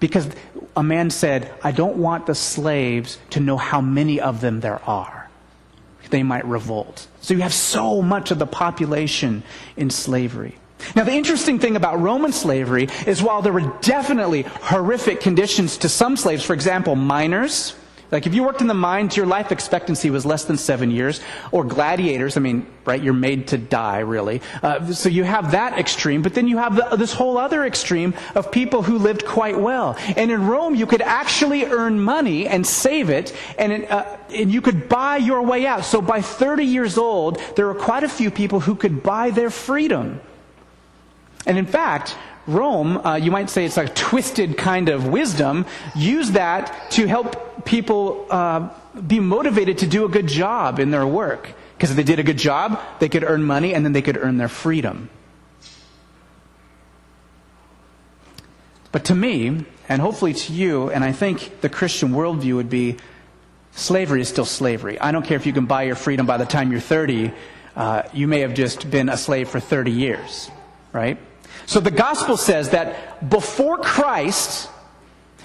Because 0.00 0.28
a 0.76 0.82
man 0.82 1.10
said, 1.10 1.52
I 1.62 1.70
don't 1.70 1.98
want 1.98 2.26
the 2.26 2.34
slaves 2.34 3.18
to 3.30 3.40
know 3.40 3.56
how 3.56 3.80
many 3.80 4.20
of 4.20 4.40
them 4.40 4.60
there 4.60 4.82
are. 4.84 5.21
They 6.12 6.22
might 6.22 6.44
revolt. 6.44 7.08
So 7.22 7.32
you 7.32 7.40
have 7.40 7.54
so 7.54 8.02
much 8.02 8.30
of 8.30 8.38
the 8.38 8.46
population 8.46 9.42
in 9.78 9.88
slavery. 9.88 10.56
Now, 10.94 11.04
the 11.04 11.12
interesting 11.12 11.58
thing 11.58 11.74
about 11.74 12.00
Roman 12.00 12.32
slavery 12.32 12.88
is 13.06 13.22
while 13.22 13.40
there 13.40 13.52
were 13.52 13.72
definitely 13.80 14.42
horrific 14.42 15.20
conditions 15.20 15.78
to 15.78 15.88
some 15.88 16.18
slaves, 16.18 16.44
for 16.44 16.52
example, 16.52 16.96
miners, 16.96 17.74
like 18.12 18.26
if 18.26 18.34
you 18.34 18.44
worked 18.44 18.60
in 18.60 18.66
the 18.66 18.74
mines, 18.74 19.16
your 19.16 19.24
life 19.24 19.50
expectancy 19.50 20.10
was 20.10 20.26
less 20.26 20.44
than 20.44 20.58
seven 20.58 20.90
years. 20.90 21.22
Or 21.50 21.64
gladiators, 21.64 22.36
I 22.36 22.40
mean, 22.40 22.66
right, 22.84 23.02
you're 23.02 23.14
made 23.14 23.48
to 23.48 23.58
die, 23.58 24.00
really. 24.00 24.42
Uh, 24.62 24.92
so 24.92 25.08
you 25.08 25.24
have 25.24 25.52
that 25.52 25.78
extreme, 25.78 26.20
but 26.20 26.34
then 26.34 26.46
you 26.46 26.58
have 26.58 26.76
the, 26.76 26.96
this 26.96 27.14
whole 27.14 27.38
other 27.38 27.64
extreme 27.64 28.12
of 28.34 28.52
people 28.52 28.82
who 28.82 28.98
lived 28.98 29.24
quite 29.24 29.58
well. 29.58 29.96
And 30.14 30.30
in 30.30 30.46
Rome, 30.46 30.74
you 30.74 30.84
could 30.84 31.00
actually 31.00 31.64
earn 31.64 31.98
money 31.98 32.46
and 32.46 32.66
save 32.66 33.08
it, 33.08 33.34
and, 33.58 33.72
it, 33.72 33.90
uh, 33.90 34.18
and 34.28 34.52
you 34.52 34.60
could 34.60 34.90
buy 34.90 35.16
your 35.16 35.40
way 35.40 35.64
out. 35.64 35.86
So 35.86 36.02
by 36.02 36.20
30 36.20 36.64
years 36.64 36.98
old, 36.98 37.40
there 37.56 37.66
were 37.66 37.74
quite 37.74 38.04
a 38.04 38.10
few 38.10 38.30
people 38.30 38.60
who 38.60 38.74
could 38.74 39.02
buy 39.02 39.30
their 39.30 39.48
freedom. 39.48 40.20
And 41.46 41.56
in 41.56 41.66
fact, 41.66 42.14
Rome, 42.46 42.98
uh, 42.98 43.14
you 43.14 43.30
might 43.30 43.50
say 43.50 43.64
it's 43.64 43.76
a 43.76 43.88
twisted 43.88 44.58
kind 44.58 44.88
of 44.88 45.06
wisdom, 45.06 45.64
used 45.94 46.32
that 46.32 46.90
to 46.92 47.06
help 47.06 47.51
people 47.64 48.26
uh, 48.30 48.68
be 49.06 49.20
motivated 49.20 49.78
to 49.78 49.86
do 49.86 50.04
a 50.04 50.08
good 50.08 50.26
job 50.26 50.78
in 50.78 50.90
their 50.90 51.06
work. 51.06 51.52
Because 51.76 51.90
if 51.90 51.96
they 51.96 52.04
did 52.04 52.18
a 52.18 52.22
good 52.22 52.38
job, 52.38 52.80
they 53.00 53.08
could 53.08 53.24
earn 53.24 53.42
money 53.42 53.74
and 53.74 53.84
then 53.84 53.92
they 53.92 54.02
could 54.02 54.16
earn 54.16 54.36
their 54.36 54.48
freedom. 54.48 55.10
But 58.92 59.06
to 59.06 59.14
me, 59.14 59.64
and 59.88 60.02
hopefully 60.02 60.34
to 60.34 60.52
you, 60.52 60.90
and 60.90 61.02
I 61.02 61.12
think 61.12 61.60
the 61.60 61.68
Christian 61.68 62.10
worldview 62.10 62.56
would 62.56 62.70
be 62.70 62.98
slavery 63.72 64.20
is 64.20 64.28
still 64.28 64.44
slavery. 64.44 65.00
I 65.00 65.12
don't 65.12 65.24
care 65.24 65.36
if 65.36 65.46
you 65.46 65.52
can 65.52 65.66
buy 65.66 65.84
your 65.84 65.96
freedom 65.96 66.26
by 66.26 66.36
the 66.36 66.44
time 66.44 66.70
you're 66.70 66.80
30, 66.80 67.32
uh, 67.74 68.02
you 68.12 68.28
may 68.28 68.40
have 68.40 68.54
just 68.54 68.90
been 68.90 69.08
a 69.08 69.16
slave 69.16 69.48
for 69.48 69.58
30 69.58 69.90
years, 69.90 70.50
right? 70.92 71.18
So 71.66 71.80
the 71.80 71.90
gospel 71.90 72.36
says 72.36 72.70
that 72.70 73.28
before 73.28 73.78
Christ, 73.78 74.68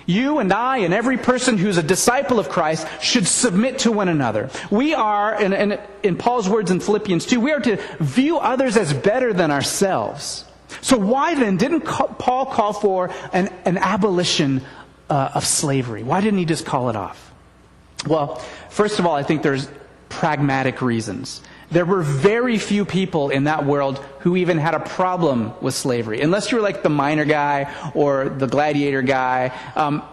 you 0.08 0.40
and 0.40 0.52
I 0.52 0.80
and 0.80 0.94
every 0.94 1.18
person 1.18 1.58
who's 1.58 1.78
a 1.78 1.84
disciple 1.84 2.40
of 2.40 2.50
Christ 2.50 2.88
should 3.02 3.28
submit 3.28 3.80
to 3.80 3.92
one 3.92 4.08
another. 4.08 4.50
We 4.72 4.96
are, 4.96 5.40
in, 5.40 5.54
in, 5.54 5.80
in, 6.02 6.16
Paul's 6.16 6.50
words 6.50 6.72
in 6.72 6.80
Philippians 6.80 7.26
2, 7.28 7.40
we 7.40 7.52
are 7.52 7.60
to 7.60 7.78
view 8.00 8.40
others 8.40 8.78
as 8.78 8.94
better 8.94 9.34
than 9.34 9.52
ourselves. 9.52 10.46
So 10.82 10.98
why 10.98 11.36
then 11.36 11.58
didn't 11.58 11.82
Paul 11.82 12.46
call 12.46 12.74
for 12.74 13.12
an, 13.34 13.54
an 13.66 13.78
abolition 13.78 14.62
uh, 15.10 15.32
of 15.36 15.46
slavery? 15.46 16.04
Why 16.04 16.22
didn't 16.22 16.40
he 16.40 16.46
just 16.46 16.66
call 16.66 16.90
it 16.90 16.96
off? 16.96 17.32
Well, 18.08 18.36
first 18.70 19.00
of 19.00 19.06
all, 19.06 19.16
I 19.16 19.24
think 19.24 19.44
there's 19.44 19.70
pragmatic 20.10 20.82
reasons. 20.82 21.42
There 21.70 21.86
were 21.86 22.02
very 22.02 22.58
few 22.58 22.86
people 22.86 23.30
in 23.30 23.44
that 23.46 23.66
world 23.66 23.98
who 24.20 24.38
even 24.38 24.58
had 24.58 24.74
a 24.74 24.80
problem 24.80 25.54
with 25.62 25.74
slavery. 25.74 26.22
Unless 26.22 26.52
you 26.52 26.58
were 26.58 26.64
like 26.64 26.82
the 26.82 26.90
miner 26.90 27.26
guy 27.26 27.74
or 27.94 28.30
the 28.30 28.48
gladiator 28.48 29.02
guy. 29.02 29.52
Um, 29.76 30.04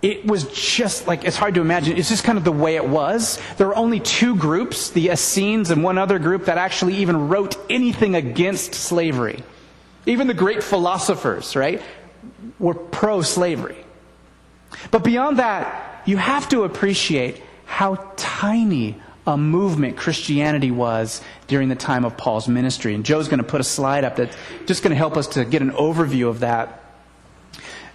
it 0.00 0.26
was 0.26 0.44
just 0.52 1.06
like, 1.06 1.24
it's 1.24 1.36
hard 1.36 1.54
to 1.54 1.60
imagine. 1.60 1.96
It's 1.96 2.08
just 2.08 2.24
kind 2.24 2.36
of 2.36 2.44
the 2.44 2.52
way 2.52 2.74
it 2.76 2.86
was. 2.86 3.40
There 3.56 3.68
were 3.68 3.76
only 3.76 4.00
two 4.00 4.34
groups, 4.34 4.90
the 4.90 5.10
Essenes 5.10 5.70
and 5.70 5.84
one 5.84 5.96
other 5.96 6.18
group, 6.18 6.46
that 6.46 6.58
actually 6.58 6.96
even 6.96 7.28
wrote 7.28 7.56
anything 7.70 8.16
against 8.16 8.74
slavery. 8.74 9.42
Even 10.06 10.26
the 10.26 10.34
great 10.34 10.62
philosophers, 10.64 11.54
right, 11.54 11.80
were 12.58 12.74
pro 12.74 13.22
slavery. 13.22 13.84
But 14.90 15.04
beyond 15.04 15.38
that, 15.38 16.02
you 16.04 16.16
have 16.16 16.48
to 16.48 16.64
appreciate 16.64 17.40
how 17.64 18.12
tiny 18.16 19.00
a 19.26 19.36
movement 19.36 19.96
Christianity 19.96 20.70
was 20.70 21.22
during 21.46 21.68
the 21.68 21.76
time 21.76 22.04
of 22.04 22.16
Paul's 22.16 22.48
ministry. 22.48 22.94
And 22.94 23.04
Joe's 23.04 23.28
going 23.28 23.38
to 23.38 23.44
put 23.44 23.60
a 23.60 23.64
slide 23.64 24.04
up 24.04 24.16
that's 24.16 24.36
just 24.66 24.82
going 24.82 24.90
to 24.90 24.96
help 24.96 25.16
us 25.16 25.28
to 25.28 25.44
get 25.44 25.62
an 25.62 25.70
overview 25.70 26.28
of 26.28 26.40
that. 26.40 26.80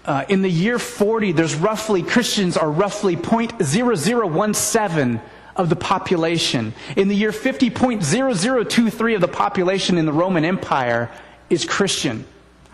Uh, 0.05 0.23
in 0.29 0.41
the 0.41 0.49
year 0.49 0.79
40, 0.79 1.33
there's 1.33 1.55
roughly, 1.55 2.01
Christians 2.01 2.55
are 2.55 2.71
roughly 2.71 3.17
0.0017 3.17 5.21
of 5.57 5.69
the 5.69 5.75
population. 5.75 6.73
In 6.95 7.09
the 7.09 7.15
year 7.15 7.33
50, 7.33 7.71
0.0023 7.71 9.15
of 9.15 9.21
the 9.21 9.27
population 9.27 9.97
in 9.97 10.05
the 10.05 10.13
Roman 10.13 10.45
Empire 10.45 11.11
is 11.49 11.65
Christian. 11.65 12.25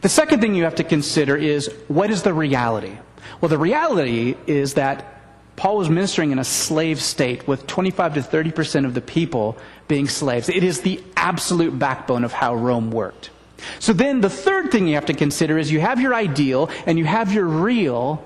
The 0.00 0.08
second 0.08 0.40
thing 0.40 0.54
you 0.54 0.64
have 0.64 0.76
to 0.76 0.84
consider 0.84 1.36
is 1.36 1.72
what 1.88 2.10
is 2.10 2.22
the 2.22 2.34
reality? 2.34 2.98
Well, 3.40 3.48
the 3.48 3.58
reality 3.58 4.36
is 4.46 4.74
that 4.74 5.15
Paul 5.56 5.78
was 5.78 5.88
ministering 5.88 6.32
in 6.32 6.38
a 6.38 6.44
slave 6.44 7.00
state 7.00 7.48
with 7.48 7.66
25 7.66 8.14
to 8.14 8.22
30 8.22 8.52
percent 8.52 8.86
of 8.86 8.94
the 8.94 9.00
people 9.00 9.56
being 9.88 10.06
slaves. 10.06 10.48
It 10.48 10.62
is 10.62 10.82
the 10.82 11.02
absolute 11.16 11.78
backbone 11.78 12.24
of 12.24 12.32
how 12.32 12.54
Rome 12.54 12.90
worked. 12.90 13.30
So 13.78 13.94
then 13.94 14.20
the 14.20 14.30
third 14.30 14.70
thing 14.70 14.86
you 14.86 14.94
have 14.94 15.06
to 15.06 15.14
consider 15.14 15.56
is 15.58 15.72
you 15.72 15.80
have 15.80 16.00
your 16.00 16.14
ideal 16.14 16.70
and 16.84 16.98
you 16.98 17.06
have 17.06 17.32
your 17.32 17.46
real. 17.46 18.24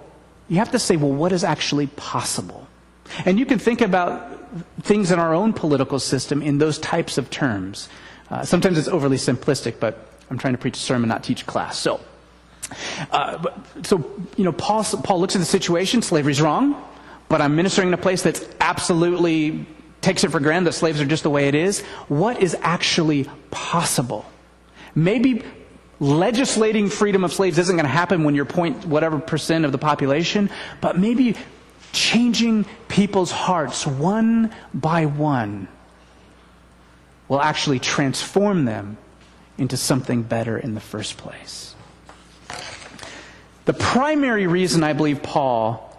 You 0.48 0.56
have 0.56 0.72
to 0.72 0.78
say, 0.78 0.96
well, 0.96 1.12
what 1.12 1.30
is 1.30 1.44
actually 1.44 1.86
possible? 1.86 2.66
And 3.24 3.38
you 3.38 3.46
can 3.46 3.60
think 3.60 3.80
about 3.80 4.38
things 4.82 5.12
in 5.12 5.20
our 5.20 5.32
own 5.32 5.52
political 5.52 6.00
system 6.00 6.42
in 6.42 6.58
those 6.58 6.78
types 6.78 7.16
of 7.16 7.30
terms. 7.30 7.88
Uh, 8.28 8.44
sometimes 8.44 8.76
it's 8.76 8.88
overly 8.88 9.16
simplistic, 9.16 9.78
but 9.78 10.08
I'm 10.30 10.38
trying 10.38 10.54
to 10.54 10.58
preach 10.58 10.76
a 10.76 10.80
sermon, 10.80 11.08
not 11.08 11.22
teach 11.22 11.42
a 11.42 11.44
class. 11.44 11.78
So, 11.78 12.00
uh, 13.12 13.44
so 13.84 13.98
you 14.36 14.44
know, 14.44 14.52
Paul, 14.52 14.82
Paul 14.82 15.20
looks 15.20 15.36
at 15.36 15.38
the 15.38 15.44
situation. 15.44 16.02
Slavery's 16.02 16.40
wrong 16.40 16.82
but 17.30 17.40
I'm 17.40 17.54
ministering 17.54 17.88
in 17.88 17.94
a 17.94 17.98
place 17.98 18.22
that's 18.22 18.44
absolutely 18.60 19.64
takes 20.00 20.24
it 20.24 20.32
for 20.32 20.40
granted 20.40 20.66
that 20.66 20.72
slaves 20.72 21.00
are 21.00 21.06
just 21.06 21.22
the 21.22 21.30
way 21.30 21.46
it 21.46 21.54
is. 21.54 21.80
What 22.08 22.42
is 22.42 22.56
actually 22.60 23.30
possible? 23.52 24.26
Maybe 24.96 25.44
legislating 26.00 26.88
freedom 26.88 27.22
of 27.22 27.32
slaves 27.32 27.56
isn't 27.56 27.76
going 27.76 27.84
to 27.84 27.88
happen 27.88 28.24
when 28.24 28.34
you're 28.34 28.46
point 28.46 28.84
whatever 28.84 29.20
percent 29.20 29.64
of 29.64 29.70
the 29.70 29.78
population, 29.78 30.50
but 30.80 30.98
maybe 30.98 31.36
changing 31.92 32.66
people's 32.88 33.30
hearts 33.30 33.86
one 33.86 34.52
by 34.74 35.06
one 35.06 35.68
will 37.28 37.40
actually 37.40 37.78
transform 37.78 38.64
them 38.64 38.98
into 39.56 39.76
something 39.76 40.22
better 40.22 40.58
in 40.58 40.74
the 40.74 40.80
first 40.80 41.16
place. 41.16 41.76
The 43.66 43.74
primary 43.74 44.48
reason 44.48 44.82
I 44.82 44.94
believe 44.94 45.22
Paul 45.22 45.89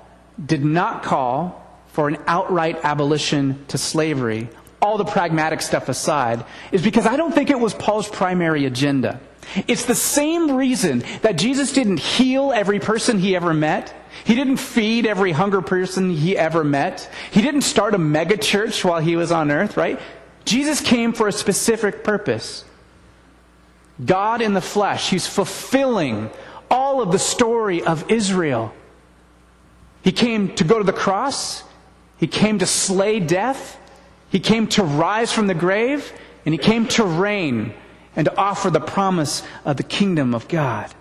did 0.43 0.63
not 0.63 1.03
call 1.03 1.57
for 1.87 2.07
an 2.07 2.17
outright 2.27 2.79
abolition 2.83 3.65
to 3.67 3.77
slavery, 3.77 4.49
all 4.81 4.97
the 4.97 5.05
pragmatic 5.05 5.61
stuff 5.61 5.89
aside, 5.89 6.43
is 6.71 6.81
because 6.81 7.05
I 7.05 7.17
don't 7.17 7.33
think 7.33 7.49
it 7.49 7.59
was 7.59 7.73
Paul's 7.73 8.07
primary 8.07 8.65
agenda. 8.65 9.19
It's 9.67 9.85
the 9.85 9.95
same 9.95 10.55
reason 10.55 11.03
that 11.21 11.37
Jesus 11.37 11.73
didn't 11.73 11.99
heal 11.99 12.51
every 12.53 12.79
person 12.79 13.19
he 13.19 13.35
ever 13.35 13.53
met. 13.53 13.93
He 14.23 14.35
didn't 14.35 14.57
feed 14.57 15.05
every 15.05 15.31
hunger 15.31 15.61
person 15.61 16.11
he 16.11 16.37
ever 16.37 16.63
met. 16.63 17.09
He 17.31 17.41
didn't 17.41 17.61
start 17.61 17.93
a 17.93 17.97
megachurch 17.97 18.85
while 18.85 19.01
he 19.01 19.15
was 19.15 19.31
on 19.31 19.51
earth, 19.51 19.75
right? 19.75 19.99
Jesus 20.45 20.79
came 20.79 21.13
for 21.13 21.27
a 21.27 21.31
specific 21.31 22.03
purpose. 22.03 22.63
God 24.03 24.41
in 24.41 24.53
the 24.53 24.61
flesh. 24.61 25.09
He's 25.09 25.27
fulfilling 25.27 26.29
all 26.69 27.01
of 27.01 27.11
the 27.11 27.19
story 27.19 27.83
of 27.83 28.09
Israel. 28.09 28.73
He 30.03 30.11
came 30.11 30.55
to 30.55 30.63
go 30.63 30.77
to 30.77 30.83
the 30.83 30.93
cross. 30.93 31.63
He 32.17 32.27
came 32.27 32.59
to 32.59 32.65
slay 32.65 33.19
death. 33.19 33.77
He 34.29 34.39
came 34.39 34.67
to 34.67 34.83
rise 34.83 35.31
from 35.31 35.47
the 35.47 35.53
grave. 35.53 36.11
And 36.45 36.53
he 36.53 36.57
came 36.57 36.87
to 36.89 37.03
reign 37.03 37.73
and 38.15 38.25
to 38.25 38.37
offer 38.37 38.69
the 38.69 38.79
promise 38.79 39.43
of 39.63 39.77
the 39.77 39.83
kingdom 39.83 40.33
of 40.33 40.47
God. 40.47 40.93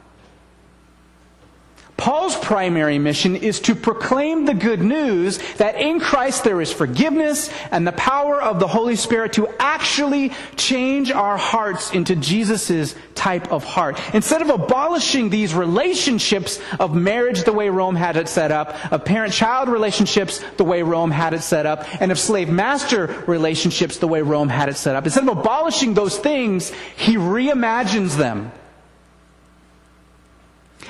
Paul's 2.01 2.35
primary 2.35 2.99
mission 2.99 3.37
is 3.37 3.61
to 3.61 3.75
proclaim 3.75 4.47
the 4.47 4.55
good 4.55 4.81
news 4.81 5.39
that 5.59 5.79
in 5.79 6.01
Christ 6.01 6.45
there 6.45 6.63
is 6.63 6.73
forgiveness 6.73 7.51
and 7.71 7.87
the 7.87 7.93
power 7.93 8.41
of 8.41 8.59
the 8.59 8.67
Holy 8.67 8.97
Spirit 8.97 9.35
to 9.35 9.47
actually 9.59 10.33
change 10.57 11.11
our 11.11 11.37
hearts 11.37 11.93
into 11.93 12.17
Jesus' 12.17 12.95
type 13.15 13.53
of 13.53 13.65
heart. 13.65 14.01
Instead 14.15 14.41
of 14.41 14.49
abolishing 14.49 15.29
these 15.29 15.53
relationships 15.53 16.59
of 16.79 16.95
marriage 16.95 17.45
the 17.45 17.53
way 17.53 17.69
Rome 17.69 17.97
had 17.97 18.17
it 18.17 18.31
set 18.31 18.51
up, 18.51 18.91
of 18.91 19.05
parent-child 19.05 19.69
relationships 19.69 20.43
the 20.57 20.65
way 20.65 20.83
Rome 20.83 21.11
had 21.11 21.35
it 21.35 21.43
set 21.43 21.67
up, 21.67 21.85
and 22.01 22.11
of 22.11 22.19
slave-master 22.19 23.25
relationships 23.27 23.99
the 23.99 24.09
way 24.09 24.23
Rome 24.23 24.49
had 24.49 24.71
it 24.71 24.79
set 24.79 24.97
up, 24.97 25.05
instead 25.05 25.29
of 25.29 25.37
abolishing 25.37 25.93
those 25.93 26.19
things, 26.19 26.71
he 26.97 27.17
reimagines 27.17 28.17
them 28.17 28.53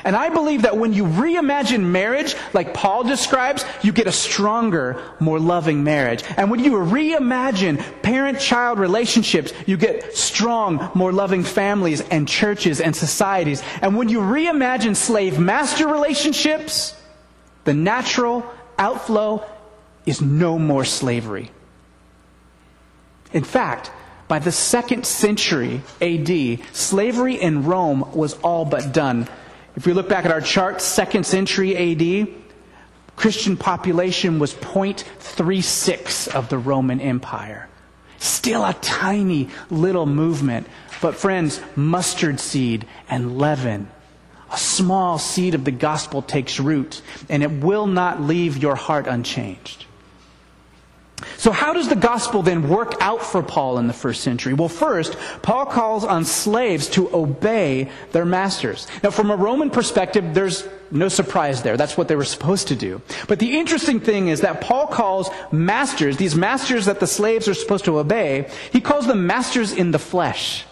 and 0.04 0.16
I 0.16 0.28
believe 0.30 0.62
that 0.62 0.76
when 0.76 0.92
you 0.92 1.04
reimagine 1.04 1.84
marriage, 1.84 2.34
like 2.52 2.74
Paul 2.74 3.04
describes, 3.04 3.64
you 3.82 3.92
get 3.92 4.06
a 4.06 4.12
stronger, 4.12 5.02
more 5.20 5.38
loving 5.38 5.84
marriage. 5.84 6.24
And 6.36 6.50
when 6.50 6.60
you 6.60 6.72
reimagine 6.72 8.02
parent 8.02 8.40
child 8.40 8.78
relationships, 8.78 9.52
you 9.66 9.76
get 9.76 10.16
strong, 10.16 10.90
more 10.94 11.12
loving 11.12 11.44
families 11.44 12.00
and 12.00 12.26
churches 12.28 12.80
and 12.80 12.94
societies. 12.94 13.62
And 13.82 13.96
when 13.96 14.08
you 14.08 14.20
reimagine 14.20 14.96
slave 14.96 15.38
master 15.38 15.86
relationships, 15.86 16.96
the 17.64 17.74
natural 17.74 18.44
outflow 18.78 19.44
is 20.06 20.20
no 20.20 20.58
more 20.58 20.84
slavery. 20.84 21.50
In 23.32 23.44
fact, 23.44 23.92
by 24.28 24.38
the 24.38 24.52
second 24.52 25.06
century 25.06 25.82
AD, 26.00 26.60
slavery 26.72 27.34
in 27.34 27.64
Rome 27.64 28.12
was 28.12 28.34
all 28.42 28.64
but 28.64 28.92
done. 28.92 29.28
If 29.80 29.86
we 29.86 29.94
look 29.94 30.10
back 30.10 30.26
at 30.26 30.30
our 30.30 30.42
chart, 30.42 30.82
second 30.82 31.24
century 31.24 31.74
AD, 31.74 32.28
Christian 33.16 33.56
population 33.56 34.38
was 34.38 34.52
0.36 34.52 36.28
of 36.34 36.50
the 36.50 36.58
Roman 36.58 37.00
Empire. 37.00 37.66
Still 38.18 38.62
a 38.62 38.74
tiny 38.74 39.48
little 39.70 40.04
movement. 40.04 40.66
But 41.00 41.14
friends, 41.14 41.62
mustard 41.76 42.40
seed 42.40 42.86
and 43.08 43.38
leaven. 43.38 43.88
A 44.52 44.58
small 44.58 45.16
seed 45.18 45.54
of 45.54 45.64
the 45.64 45.70
gospel 45.70 46.20
takes 46.20 46.60
root, 46.60 47.00
and 47.30 47.42
it 47.42 47.50
will 47.50 47.86
not 47.86 48.20
leave 48.20 48.58
your 48.58 48.76
heart 48.76 49.06
unchanged. 49.06 49.86
So, 51.36 51.52
how 51.52 51.72
does 51.72 51.88
the 51.88 51.96
gospel 51.96 52.42
then 52.42 52.68
work 52.68 52.94
out 53.00 53.22
for 53.22 53.42
Paul 53.42 53.78
in 53.78 53.86
the 53.86 53.92
first 53.92 54.22
century? 54.22 54.54
Well, 54.54 54.68
first, 54.68 55.16
Paul 55.42 55.66
calls 55.66 56.04
on 56.04 56.24
slaves 56.24 56.88
to 56.90 57.14
obey 57.14 57.90
their 58.12 58.24
masters. 58.24 58.86
Now, 59.02 59.10
from 59.10 59.30
a 59.30 59.36
Roman 59.36 59.70
perspective, 59.70 60.34
there's 60.34 60.66
no 60.90 61.08
surprise 61.08 61.62
there. 61.62 61.76
That's 61.76 61.96
what 61.96 62.08
they 62.08 62.16
were 62.16 62.24
supposed 62.24 62.68
to 62.68 62.76
do. 62.76 63.00
But 63.28 63.38
the 63.38 63.58
interesting 63.58 64.00
thing 64.00 64.28
is 64.28 64.40
that 64.40 64.60
Paul 64.60 64.86
calls 64.86 65.30
masters, 65.52 66.16
these 66.16 66.34
masters 66.34 66.86
that 66.86 67.00
the 67.00 67.06
slaves 67.06 67.48
are 67.48 67.54
supposed 67.54 67.84
to 67.84 67.98
obey, 67.98 68.50
he 68.72 68.80
calls 68.80 69.06
them 69.06 69.26
masters 69.26 69.72
in 69.72 69.90
the 69.90 69.98
flesh. 69.98 70.64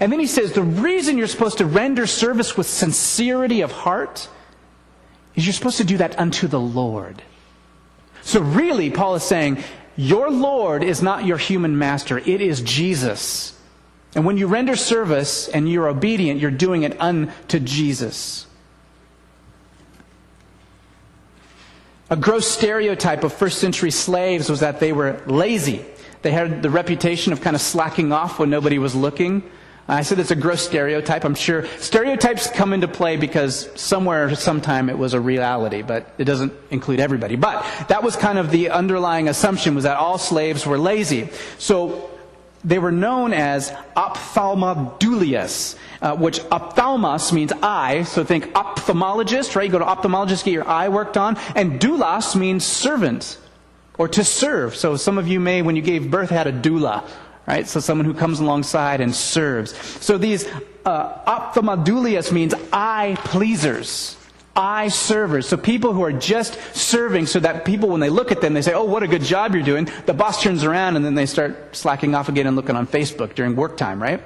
And 0.00 0.10
then 0.10 0.18
he 0.18 0.26
says 0.26 0.52
the 0.52 0.62
reason 0.62 1.18
you're 1.18 1.26
supposed 1.26 1.58
to 1.58 1.66
render 1.66 2.06
service 2.06 2.56
with 2.56 2.66
sincerity 2.66 3.60
of 3.60 3.70
heart 3.70 4.28
is 5.34 5.46
you're 5.46 5.52
supposed 5.52 5.78
to 5.78 5.84
do 5.84 5.98
that 5.98 6.18
unto 6.18 6.48
the 6.48 6.60
Lord. 6.60 7.22
So 8.24 8.40
really, 8.40 8.90
Paul 8.90 9.14
is 9.16 9.22
saying, 9.22 9.62
your 9.96 10.30
Lord 10.30 10.82
is 10.82 11.02
not 11.02 11.24
your 11.24 11.36
human 11.36 11.78
master. 11.78 12.18
It 12.18 12.40
is 12.40 12.62
Jesus. 12.62 13.56
And 14.14 14.24
when 14.24 14.36
you 14.36 14.46
render 14.46 14.76
service 14.76 15.46
and 15.48 15.70
you're 15.70 15.88
obedient, 15.88 16.40
you're 16.40 16.50
doing 16.50 16.82
it 16.82 17.00
unto 17.00 17.60
Jesus. 17.60 18.46
A 22.10 22.16
gross 22.16 22.46
stereotype 22.46 23.24
of 23.24 23.32
first 23.32 23.58
century 23.58 23.90
slaves 23.90 24.48
was 24.48 24.60
that 24.60 24.80
they 24.80 24.92
were 24.92 25.20
lazy. 25.26 25.84
They 26.22 26.32
had 26.32 26.62
the 26.62 26.70
reputation 26.70 27.32
of 27.32 27.40
kind 27.40 27.54
of 27.54 27.62
slacking 27.62 28.12
off 28.12 28.38
when 28.38 28.50
nobody 28.50 28.78
was 28.78 28.94
looking. 28.94 29.42
I 29.86 30.02
said 30.02 30.18
it's 30.18 30.30
a 30.30 30.36
gross 30.36 30.62
stereotype. 30.62 31.24
I'm 31.24 31.34
sure 31.34 31.66
stereotypes 31.78 32.48
come 32.50 32.72
into 32.72 32.88
play 32.88 33.16
because 33.16 33.68
somewhere, 33.78 34.34
sometime 34.34 34.88
it 34.88 34.96
was 34.96 35.12
a 35.12 35.20
reality, 35.20 35.82
but 35.82 36.10
it 36.16 36.24
doesn't 36.24 36.54
include 36.70 37.00
everybody. 37.00 37.36
But 37.36 37.62
that 37.88 38.02
was 38.02 38.16
kind 38.16 38.38
of 38.38 38.50
the 38.50 38.70
underlying 38.70 39.28
assumption 39.28 39.74
was 39.74 39.84
that 39.84 39.98
all 39.98 40.16
slaves 40.16 40.64
were 40.66 40.78
lazy. 40.78 41.28
So 41.58 42.10
they 42.64 42.78
were 42.78 42.92
known 42.92 43.34
as 43.34 43.70
ophthalmodulius, 43.94 45.76
uh, 46.00 46.16
which 46.16 46.40
ophthalmos 46.40 47.30
means 47.30 47.52
eye. 47.62 48.04
So 48.04 48.24
think 48.24 48.46
ophthalmologist, 48.54 49.54
right? 49.54 49.66
You 49.66 49.72
go 49.72 49.80
to 49.80 49.84
ophthalmologist, 49.84 50.44
get 50.44 50.52
your 50.52 50.66
eye 50.66 50.88
worked 50.88 51.18
on. 51.18 51.36
And 51.54 51.78
doulos 51.78 52.34
means 52.34 52.64
servant 52.64 53.36
or 53.98 54.08
to 54.08 54.24
serve. 54.24 54.74
So 54.76 54.96
some 54.96 55.18
of 55.18 55.28
you 55.28 55.40
may, 55.40 55.60
when 55.60 55.76
you 55.76 55.82
gave 55.82 56.10
birth, 56.10 56.30
had 56.30 56.46
a 56.46 56.52
doula, 56.52 57.06
right? 57.46 57.66
So 57.66 57.80
someone 57.80 58.04
who 58.04 58.14
comes 58.14 58.40
alongside 58.40 59.00
and 59.00 59.14
serves. 59.14 59.76
So 60.02 60.18
these 60.18 60.48
uh, 60.84 62.30
means 62.32 62.54
eye 62.72 63.16
pleasers. 63.24 64.16
Eye 64.56 64.88
servers. 64.88 65.48
So 65.48 65.56
people 65.56 65.92
who 65.92 66.02
are 66.02 66.12
just 66.12 66.58
serving 66.74 67.26
so 67.26 67.40
that 67.40 67.64
people, 67.64 67.88
when 67.88 68.00
they 68.00 68.10
look 68.10 68.30
at 68.30 68.40
them, 68.40 68.54
they 68.54 68.62
say, 68.62 68.72
oh, 68.72 68.84
what 68.84 69.02
a 69.02 69.08
good 69.08 69.22
job 69.22 69.52
you're 69.54 69.64
doing. 69.64 69.88
The 70.06 70.14
boss 70.14 70.42
turns 70.42 70.62
around 70.62 70.96
and 70.96 71.04
then 71.04 71.16
they 71.16 71.26
start 71.26 71.74
slacking 71.74 72.14
off 72.14 72.28
again 72.28 72.46
and 72.46 72.54
looking 72.54 72.76
on 72.76 72.86
Facebook 72.86 73.34
during 73.34 73.56
work 73.56 73.76
time, 73.76 74.00
right? 74.00 74.22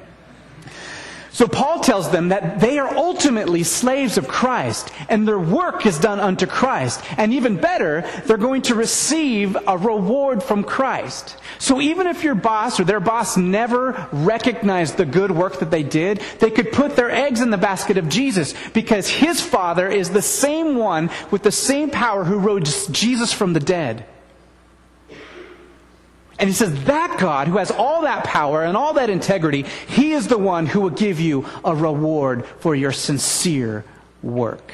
So 1.39 1.47
Paul 1.47 1.79
tells 1.79 2.11
them 2.11 2.31
that 2.31 2.59
they 2.59 2.81
are 2.81 2.97
ultimately 2.97 3.63
slaves 3.63 4.19
of 4.19 4.27
Christ 4.27 4.91
and 5.09 5.29
their 5.29 5.39
work 5.39 5.87
is 5.87 5.97
done 6.01 6.19
unto 6.19 6.47
Christ. 6.47 7.01
And 7.17 7.33
even 7.33 7.59
better, 7.59 8.01
they're 8.27 8.37
going 8.37 8.63
to 8.63 8.75
receive 8.75 9.57
a 9.69 9.79
reward 9.79 10.43
from 10.43 10.65
Christ. 10.65 11.37
So 11.61 11.81
even 11.81 12.09
if 12.09 12.25
your 12.25 12.35
boss 12.35 12.81
or 12.81 12.85
their 12.85 12.99
boss 12.99 13.37
never 13.37 14.09
recognized 14.11 14.97
the 14.97 15.07
good 15.07 15.31
work 15.31 15.61
that 15.61 15.71
they 15.71 15.85
did, 15.85 16.21
they 16.41 16.51
could 16.51 16.73
put 16.73 16.97
their 16.97 17.13
eggs 17.13 17.41
in 17.41 17.51
the 17.51 17.57
basket 17.57 17.99
of 17.99 18.09
Jesus 18.09 18.53
because 18.73 19.09
his 19.09 19.41
father 19.41 19.87
is 19.87 20.11
the 20.11 20.23
same 20.23 20.75
one 20.75 21.09
with 21.31 21.45
the 21.45 21.53
same 21.53 21.89
power 21.89 22.25
who 22.25 22.41
rose 22.41 22.89
Jesus 22.89 23.33
from 23.33 23.53
the 23.53 23.61
dead. 23.61 24.05
And 26.39 26.49
he 26.49 26.55
says, 26.55 26.85
that 26.85 27.19
God 27.19 27.49
who 27.49 27.59
has 27.59 27.71
all 27.71 28.03
that 28.03 28.25
power 28.25 28.63
and 28.65 28.77
all 28.77 28.95
that 28.95 29.11
integrity, 29.11 29.63
he 29.89 30.13
is 30.13 30.29
the 30.29 30.39
one 30.39 30.67
who 30.67 30.81
will 30.81 30.91
give 30.91 31.19
you 31.19 31.47
a 31.65 31.75
reward 31.75 32.47
for 32.61 32.77
your 32.77 32.93
sincere 32.93 33.85
work. 34.23 34.73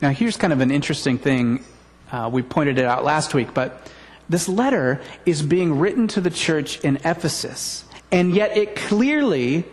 Now, 0.00 0.10
here's 0.10 0.36
kind 0.36 0.52
of 0.52 0.60
an 0.60 0.70
interesting 0.70 1.18
thing. 1.18 1.64
Uh, 2.10 2.28
we 2.32 2.42
pointed 2.42 2.78
it 2.78 2.84
out 2.84 3.04
last 3.04 3.34
week, 3.34 3.54
but 3.54 3.90
this 4.28 4.48
letter 4.48 5.00
is 5.26 5.42
being 5.42 5.78
written 5.78 6.08
to 6.08 6.20
the 6.20 6.30
church 6.30 6.80
in 6.80 6.96
Ephesus, 7.04 7.84
and 8.10 8.34
yet 8.34 8.56
it 8.56 8.76
clearly 8.76 9.64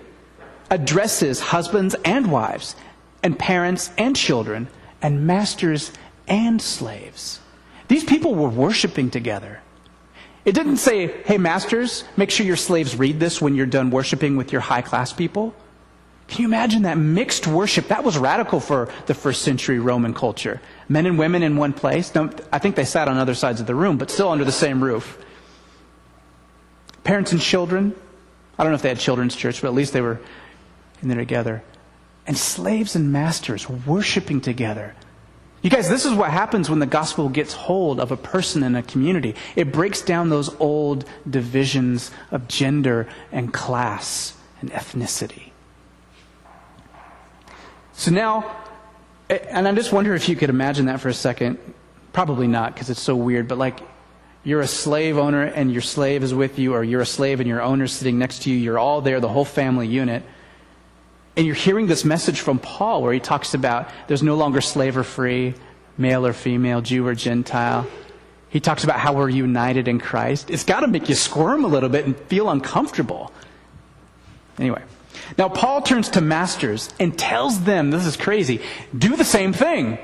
addresses 0.70 1.40
husbands 1.40 1.96
and 2.06 2.32
wives, 2.32 2.76
and 3.22 3.38
parents 3.38 3.92
and 3.98 4.16
children, 4.16 4.68
and 5.02 5.28
masters 5.28 5.92
and 6.28 6.62
slaves. 6.62 7.40
These 7.88 8.04
people 8.04 8.36
were 8.36 8.50
worshiping 8.50 9.10
together. 9.10 9.62
It 10.44 10.54
didn't 10.54 10.78
say, 10.78 11.08
hey, 11.24 11.38
masters, 11.38 12.04
make 12.18 12.30
sure 12.30 12.46
your 12.46 12.56
slaves 12.56 12.96
read 12.96 13.20
this 13.20 13.42
when 13.42 13.56
you're 13.56 13.66
done 13.66 13.90
worshiping 13.90 14.38
with 14.38 14.52
your 14.52 14.62
high 14.62 14.82
class 14.82 15.12
people. 15.12 15.56
Can 16.28 16.42
you 16.42 16.48
imagine 16.48 16.84
that 16.84 16.98
mixed 16.98 17.46
worship? 17.46 17.88
That 17.90 18.04
was 18.04 18.18
radical 18.18 18.60
for 18.60 18.90
the 19.06 19.14
first 19.14 19.44
century 19.44 19.80
Roman 19.80 20.14
culture. 20.14 20.62
Men 20.90 21.06
and 21.06 21.20
women 21.20 21.44
in 21.44 21.58
one 21.58 21.74
place. 21.74 22.16
I 22.16 22.60
think 22.60 22.76
they 22.76 22.86
sat 22.86 23.08
on 23.08 23.18
other 23.18 23.36
sides 23.36 23.60
of 23.60 23.68
the 23.68 23.76
room, 23.76 23.98
but 23.98 24.10
still 24.10 24.30
under 24.30 24.46
the 24.46 24.52
same 24.52 24.84
roof. 24.84 25.24
Parents 27.04 27.32
and 27.32 27.42
children. 27.42 27.96
I 28.58 28.64
don't 28.64 28.72
know 28.72 28.76
if 28.76 28.82
they 28.82 28.90
had 28.90 29.00
children's 29.00 29.36
church, 29.36 29.62
but 29.62 29.68
at 29.68 29.74
least 29.76 29.94
they 29.94 30.02
were 30.02 30.20
in 31.02 31.10
there 31.10 31.18
together. 31.18 31.64
And 32.26 32.36
slaves 32.36 32.96
and 32.96 33.12
masters 33.12 33.70
worshiping 33.70 34.42
together. 34.42 34.96
You 35.66 35.72
guys, 35.72 35.90
this 35.90 36.06
is 36.06 36.14
what 36.14 36.30
happens 36.30 36.70
when 36.70 36.78
the 36.78 36.86
gospel 36.86 37.28
gets 37.28 37.52
hold 37.52 38.00
of 38.00 38.12
a 38.12 38.18
person 38.18 38.62
in 38.62 38.76
a 38.76 38.84
community. 38.84 39.34
It 39.56 39.72
breaks 39.72 40.04
down 40.04 40.30
those 40.30 40.56
old 40.60 41.06
divisions 41.28 42.12
of 42.30 42.48
gender 42.48 43.08
and 43.32 43.52
class 43.52 44.38
and 44.62 44.70
ethnicity. 44.70 45.50
So 47.94 48.12
now, 48.12 48.56
and 49.28 49.68
I 49.68 49.74
just 49.74 49.92
wonder 49.92 50.14
if 50.14 50.30
you 50.30 50.36
could 50.36 50.52
imagine 50.52 50.86
that 50.86 51.02
for 51.02 51.10
a 51.10 51.16
second. 51.16 51.58
Probably 52.14 52.46
not, 52.46 52.76
because 52.76 52.92
it's 52.92 53.02
so 53.02 53.16
weird, 53.16 53.48
but 53.48 53.58
like 53.58 53.80
you're 54.44 54.62
a 54.62 54.68
slave 54.68 55.18
owner 55.18 55.46
and 55.46 55.74
your 55.74 55.82
slave 55.82 56.22
is 56.22 56.32
with 56.32 56.60
you, 56.60 56.76
or 56.76 56.84
you're 56.84 57.02
a 57.02 57.08
slave 57.08 57.40
and 57.40 57.50
your 57.50 57.64
owner's 57.64 57.92
sitting 57.92 58.20
next 58.20 58.44
to 58.44 58.52
you, 58.52 58.56
you're 58.56 58.78
all 58.78 59.02
there, 59.02 59.20
the 59.20 59.30
whole 59.30 59.46
family 59.46 59.88
unit. 59.88 60.22
And 61.38 61.46
you're 61.46 61.56
hearing 61.56 61.88
this 61.88 62.06
message 62.06 62.40
from 62.40 62.60
Paul 62.60 63.04
where 63.04 63.14
he 63.14 63.20
talks 63.20 63.54
about 63.54 63.90
there's 64.08 64.24
no 64.24 64.36
longer 64.36 64.62
slave 64.62 64.96
or 64.96 65.04
free, 65.04 65.54
male 65.98 66.26
or 66.26 66.34
female, 66.34 66.82
Jew 66.82 67.06
or 67.06 67.16
Gentile. 67.16 67.88
He 68.50 68.62
talks 68.62 68.86
about 68.86 69.00
how 69.00 69.14
we're 69.14 69.30
united 69.30 69.88
in 69.88 70.00
Christ. 70.00 70.50
It's 70.50 70.64
got 70.64 70.82
to 70.82 70.88
make 70.88 71.10
you 71.10 71.16
squirm 71.16 71.66
a 71.66 71.68
little 71.68 71.90
bit 71.90 72.06
and 72.06 72.18
feel 72.18 72.50
uncomfortable. 72.50 73.34
Anyway, 74.58 74.82
now 75.38 75.50
Paul 75.50 75.82
turns 75.82 76.10
to 76.12 76.22
masters 76.22 76.94
and 77.00 77.18
tells 77.18 77.62
them 77.62 77.92
this 77.92 78.06
is 78.06 78.16
crazy 78.16 78.62
do 78.98 79.18
the 79.18 79.26
same 79.26 79.52
thing. 79.52 79.98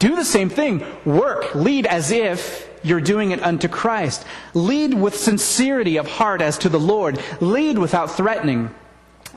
Do 0.00 0.16
the 0.16 0.24
same 0.24 0.50
thing. 0.50 0.84
Work, 1.04 1.54
lead 1.54 1.86
as 1.86 2.10
if 2.10 2.68
you're 2.82 3.00
doing 3.00 3.30
it 3.30 3.42
unto 3.42 3.68
Christ. 3.68 4.24
Lead 4.52 4.92
with 4.92 5.16
sincerity 5.16 5.96
of 5.96 6.06
heart 6.06 6.42
as 6.42 6.58
to 6.58 6.68
the 6.68 6.80
Lord. 6.80 7.20
Lead 7.40 7.78
without 7.78 8.10
threatening 8.10 8.74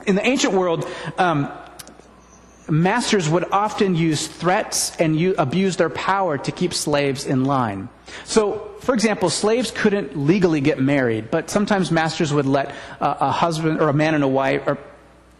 in 0.06 0.14
the 0.14 0.26
ancient 0.26 0.54
world, 0.54 0.88
um, 1.18 1.50
masters 2.68 3.28
would 3.28 3.44
often 3.52 3.94
use 3.94 4.26
threats 4.26 4.96
and 4.98 5.18
u- 5.18 5.34
abuse 5.38 5.76
their 5.76 5.90
power 5.90 6.38
to 6.38 6.52
keep 6.52 6.74
slaves 6.74 7.26
in 7.26 7.44
line. 7.44 7.88
So, 8.24 8.70
for 8.80 8.94
example, 8.94 9.30
slaves 9.30 9.70
couldn't 9.70 10.16
legally 10.16 10.60
get 10.60 10.80
married, 10.80 11.30
but 11.30 11.50
sometimes 11.50 11.90
masters 11.90 12.32
would 12.32 12.46
let 12.46 12.74
a, 13.00 13.16
a 13.20 13.30
husband 13.30 13.80
or 13.80 13.88
a 13.88 13.92
man 13.92 14.14
and 14.14 14.24
a 14.24 14.28
wife, 14.28 14.62
or 14.66 14.78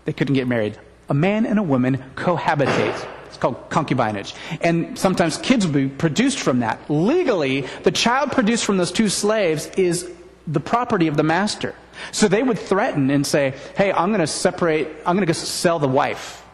they 0.05 0.13
couldn't 0.13 0.35
get 0.35 0.49
married. 0.49 0.79
A 1.09 1.15
man 1.15 1.47
and 1.47 1.59
a 1.59 1.63
woman 1.63 2.05
cohabitate. 2.15 3.07
It's 3.27 3.37
called 3.37 3.71
concubinage. 3.71 4.35
And 4.61 4.99
sometimes 4.99 5.39
kids 5.39 5.67
would 5.67 5.75
be 5.75 5.89
produced 5.89 6.39
from 6.39 6.61
that. 6.61 6.91
Legally, 6.91 7.63
the 7.83 7.91
child 7.91 8.33
produced 8.33 8.65
from 8.65 8.79
those 8.79 8.93
two 8.93 9.09
slaves 9.09 9.67
is 9.77 10.11
the 10.49 10.61
property 10.61 11.07
of 11.07 11.17
the 11.17 11.23
master. 11.23 11.75
So 12.11 12.27
they 12.27 12.43
would 12.43 12.59
threaten 12.59 13.11
and 13.11 13.27
say, 13.27 13.55
hey, 13.77 13.93
I'm 13.93 14.09
going 14.09 14.21
to 14.21 14.27
separate, 14.27 14.89
I'm 15.05 15.17
going 15.17 15.27
to 15.27 15.35
sell 15.35 15.79
the 15.79 15.89
wife 15.89 16.45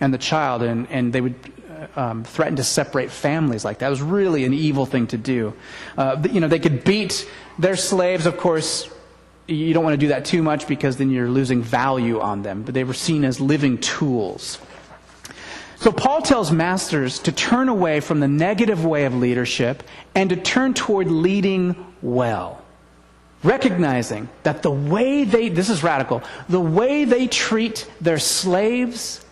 and 0.00 0.12
the 0.12 0.18
child, 0.18 0.62
and, 0.62 0.88
and 0.90 1.12
they 1.12 1.20
would 1.20 1.34
uh, 1.70 2.00
um, 2.00 2.24
threaten 2.24 2.56
to 2.56 2.64
separate 2.64 3.10
families 3.10 3.64
like 3.64 3.78
that. 3.78 3.88
It 3.88 3.90
was 3.90 4.02
really 4.02 4.44
an 4.44 4.54
evil 4.54 4.86
thing 4.86 5.06
to 5.08 5.18
do. 5.18 5.54
Uh, 5.96 6.22
you 6.30 6.40
know, 6.40 6.48
they 6.48 6.58
could 6.58 6.84
beat 6.84 7.28
their 7.58 7.76
slaves, 7.76 8.26
of 8.26 8.36
course. 8.38 8.90
You 9.46 9.72
don't 9.74 9.84
want 9.84 9.94
to 9.94 9.98
do 9.98 10.08
that 10.08 10.24
too 10.24 10.42
much 10.42 10.66
because 10.66 10.96
then 10.96 11.10
you're 11.10 11.28
losing 11.28 11.62
value 11.62 12.20
on 12.20 12.42
them. 12.42 12.62
But 12.62 12.74
they 12.74 12.84
were 12.84 12.94
seen 12.94 13.24
as 13.24 13.40
living 13.40 13.78
tools. 13.78 14.58
So 15.76 15.92
Paul 15.92 16.22
tells 16.22 16.50
masters 16.50 17.18
to 17.20 17.32
turn 17.32 17.68
away 17.68 18.00
from 18.00 18.20
the 18.20 18.28
negative 18.28 18.84
way 18.84 19.04
of 19.04 19.14
leadership 19.14 19.82
and 20.14 20.30
to 20.30 20.36
turn 20.36 20.74
toward 20.74 21.10
leading 21.10 21.94
well 22.02 22.65
recognizing 23.42 24.28
that 24.42 24.62
the 24.62 24.70
way 24.70 25.24
they, 25.24 25.48
this 25.48 25.70
is 25.70 25.82
radical, 25.82 26.22
the 26.48 26.60
way 26.60 27.04
they 27.04 27.26
treat 27.26 27.90
their 28.00 28.18
slaves 28.18 29.24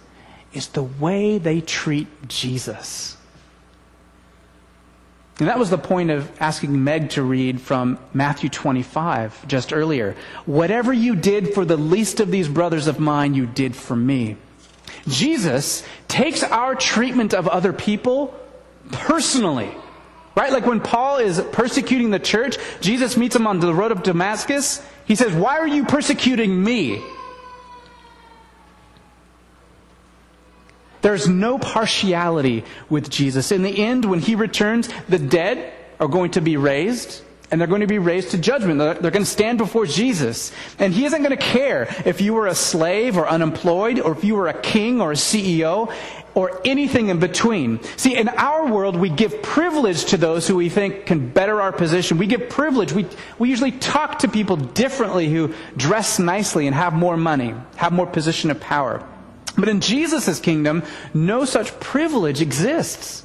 is 0.53 0.69
the 0.69 0.83
way 0.83 1.39
they 1.39 1.61
treat 1.61 2.07
Jesus. 2.29 3.17
And 5.41 5.49
that 5.49 5.59
was 5.59 5.69
the 5.69 5.79
point 5.79 6.11
of 6.11 6.31
asking 6.41 6.85
Meg 6.85 7.11
to 7.11 7.23
read 7.23 7.61
from 7.61 7.99
Matthew 8.13 8.49
25 8.49 9.49
just 9.49 9.73
earlier. 9.73 10.15
Whatever 10.47 10.93
you 10.93 11.17
did 11.17 11.55
for 11.55 11.65
the 11.65 11.77
least 11.77 12.21
of 12.21 12.31
these 12.31 12.49
brothers 12.49 12.87
of 12.87 13.01
mine, 13.01 13.35
you 13.35 13.47
did 13.47 13.75
for 13.75 13.97
me. 13.97 14.37
Jesus 15.09 15.85
takes 16.07 16.45
our 16.45 16.77
treatment 16.77 17.35
of 17.35 17.49
other 17.49 17.73
people 17.73 18.33
personally. 18.93 19.75
Right? 20.35 20.53
Like 20.53 20.67
when 20.67 20.81
Paul 20.81 21.19
is 21.19 21.41
persecuting 21.53 22.11
the 22.11 22.19
church, 22.19 22.57
Jesus 22.81 23.17
meets 23.17 23.37
him 23.37 23.47
on 23.47 23.61
the 23.61 23.73
road 23.73 23.93
of 23.93 24.03
Damascus. 24.03 24.83
He 25.07 25.15
says, 25.15 25.33
Why 25.33 25.59
are 25.59 25.69
you 25.69 25.85
persecuting 25.85 26.63
me? 26.63 27.03
There's 31.03 31.29
no 31.29 31.59
partiality 31.59 32.65
with 32.89 33.11
Jesus. 33.11 33.53
In 33.53 33.63
the 33.63 33.79
end, 33.79 34.07
when 34.07 34.21
he 34.21 34.35
returns, 34.35 34.89
the 35.09 35.19
dead 35.19 35.73
are 36.01 36.09
going 36.09 36.31
to 36.33 36.41
be 36.41 36.57
raised. 36.57 37.23
And 37.55 37.61
they're 37.61 37.69
going 37.69 37.83
to 37.83 37.87
be 37.87 38.01
raised 38.01 38.33
to 38.33 38.39
judgment. 38.39 38.81
They're, 38.81 38.95
they're 38.95 39.13
going 39.13 39.25
to 39.25 39.31
stand 39.31 39.59
before 39.59 39.87
Jesus. 39.87 40.51
And 40.81 40.93
he 40.93 41.05
isn't 41.05 41.23
going 41.23 41.31
to 41.31 41.37
care 41.37 41.87
if 42.05 42.21
you 42.21 42.35
were 42.35 42.49
a 42.49 42.55
slave 42.55 43.17
or 43.17 43.29
unemployed, 43.29 44.01
or 44.01 44.11
if 44.11 44.25
you 44.25 44.35
were 44.35 44.49
a 44.49 44.61
king 44.61 45.01
or 45.01 45.13
a 45.13 45.15
CEO, 45.15 45.95
or 46.35 46.61
anything 46.65 47.11
in 47.11 47.21
between. 47.21 47.81
See, 47.97 48.17
in 48.17 48.29
our 48.29 48.67
world, 48.67 48.97
we 48.97 49.09
give 49.09 49.41
privilege 49.41 50.07
to 50.07 50.17
those 50.17 50.49
who 50.49 50.57
we 50.57 50.69
think 50.69 51.07
can 51.07 51.29
better 51.29 51.63
our 51.63 51.71
position. 51.71 52.19
We 52.19 52.27
give 52.27 52.49
privilege. 52.49 52.93
We, 52.93 53.07
we 53.39 53.51
usually 53.51 53.71
talk 53.71 54.19
to 54.19 54.29
people 54.29 54.57
differently 54.57 55.29
who 55.29 55.55
dress 55.77 56.19
nicely 56.19 56.67
and 56.67 56.75
have 56.75 56.93
more 56.93 57.17
money, 57.17 57.55
have 57.77 57.93
more 57.93 58.09
position 58.09 58.51
of 58.51 58.59
power. 58.59 59.07
But 59.57 59.69
in 59.69 59.81
Jesus' 59.81 60.41
kingdom, 60.41 60.83
no 61.15 61.45
such 61.45 61.79
privilege 61.79 62.41
exists. 62.41 63.25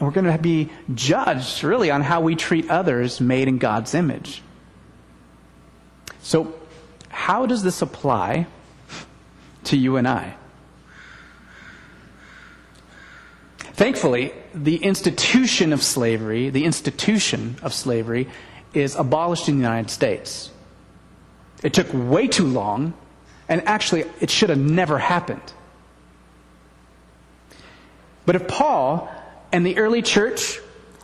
We're 0.00 0.10
going 0.12 0.26
to 0.26 0.38
be 0.38 0.70
judged, 0.94 1.64
really, 1.64 1.90
on 1.90 2.02
how 2.02 2.20
we 2.20 2.36
treat 2.36 2.70
others 2.70 3.20
made 3.20 3.48
in 3.48 3.58
God's 3.58 3.94
image. 3.94 4.42
So, 6.22 6.54
how 7.08 7.46
does 7.46 7.62
this 7.62 7.82
apply 7.82 8.46
to 9.64 9.76
you 9.76 9.96
and 9.96 10.06
I? 10.06 10.34
Thankfully, 13.58 14.32
the 14.54 14.76
institution 14.76 15.72
of 15.72 15.82
slavery, 15.82 16.50
the 16.50 16.64
institution 16.64 17.56
of 17.62 17.72
slavery, 17.72 18.28
is 18.74 18.94
abolished 18.94 19.48
in 19.48 19.56
the 19.56 19.62
United 19.62 19.90
States. 19.90 20.50
It 21.62 21.74
took 21.74 21.88
way 21.92 22.28
too 22.28 22.46
long, 22.46 22.94
and 23.48 23.66
actually, 23.66 24.04
it 24.20 24.30
should 24.30 24.50
have 24.50 24.58
never 24.58 24.98
happened. 24.98 25.52
But 28.26 28.36
if 28.36 28.46
Paul 28.46 29.08
and 29.52 29.64
the 29.64 29.78
early 29.78 30.02
church 30.02 30.60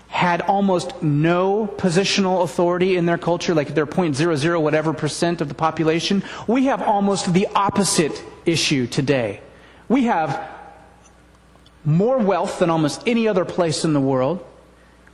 had 0.09 0.42
almost 0.42 1.02
no 1.02 1.66
positional 1.76 2.44
authority 2.44 2.96
in 2.96 3.04
their 3.04 3.18
culture, 3.18 3.52
like 3.52 3.74
they're 3.74 3.87
0.00 3.87 4.61
whatever 4.61 4.92
percent 4.92 5.40
of 5.40 5.48
the 5.48 5.54
population. 5.54 6.22
We 6.46 6.66
have 6.66 6.80
almost 6.83 7.33
the 7.33 7.48
opposite 7.54 8.22
issue 8.46 8.87
today. 8.87 9.40
We 9.88 10.04
have 10.04 10.48
more 11.85 12.18
wealth 12.18 12.61
than 12.61 12.70
almost 12.70 13.02
any 13.07 13.26
other 13.26 13.44
place 13.44 13.85
in 13.85 13.92
the 13.92 14.00
world. 14.00 14.44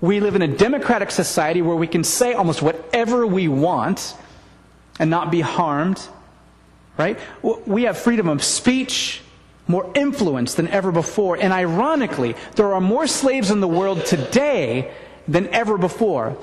We 0.01 0.21
live 0.21 0.35
in 0.37 0.43
a 0.43 0.49
democratic 0.49 1.11
society 1.11 1.63
where 1.63 1.77
we 1.77 1.87
can 1.87 2.05
say 2.05 2.35
almost 2.35 2.63
whatever 2.63 3.27
we 3.27 3.49
want 3.49 4.15
and 4.99 5.11
not 5.11 5.31
be 5.31 5.41
harmed, 5.41 6.01
right? 6.99 7.19
We 7.43 7.85
have 7.85 7.99
freedom 7.99 8.29
of 8.29 8.45
speech, 8.45 9.23
more 9.71 9.91
influence 9.95 10.55
than 10.55 10.69
ever 10.69 10.93
before. 10.93 11.37
And 11.37 11.53
ironically, 11.53 12.35
there 12.57 12.75
are 12.75 12.81
more 12.81 13.07
slaves 13.07 13.51
in 13.51 13.61
the 13.61 13.69
world 13.69 14.05
today 14.05 14.93
than 15.27 15.49
ever 15.49 15.79
before. 15.79 16.37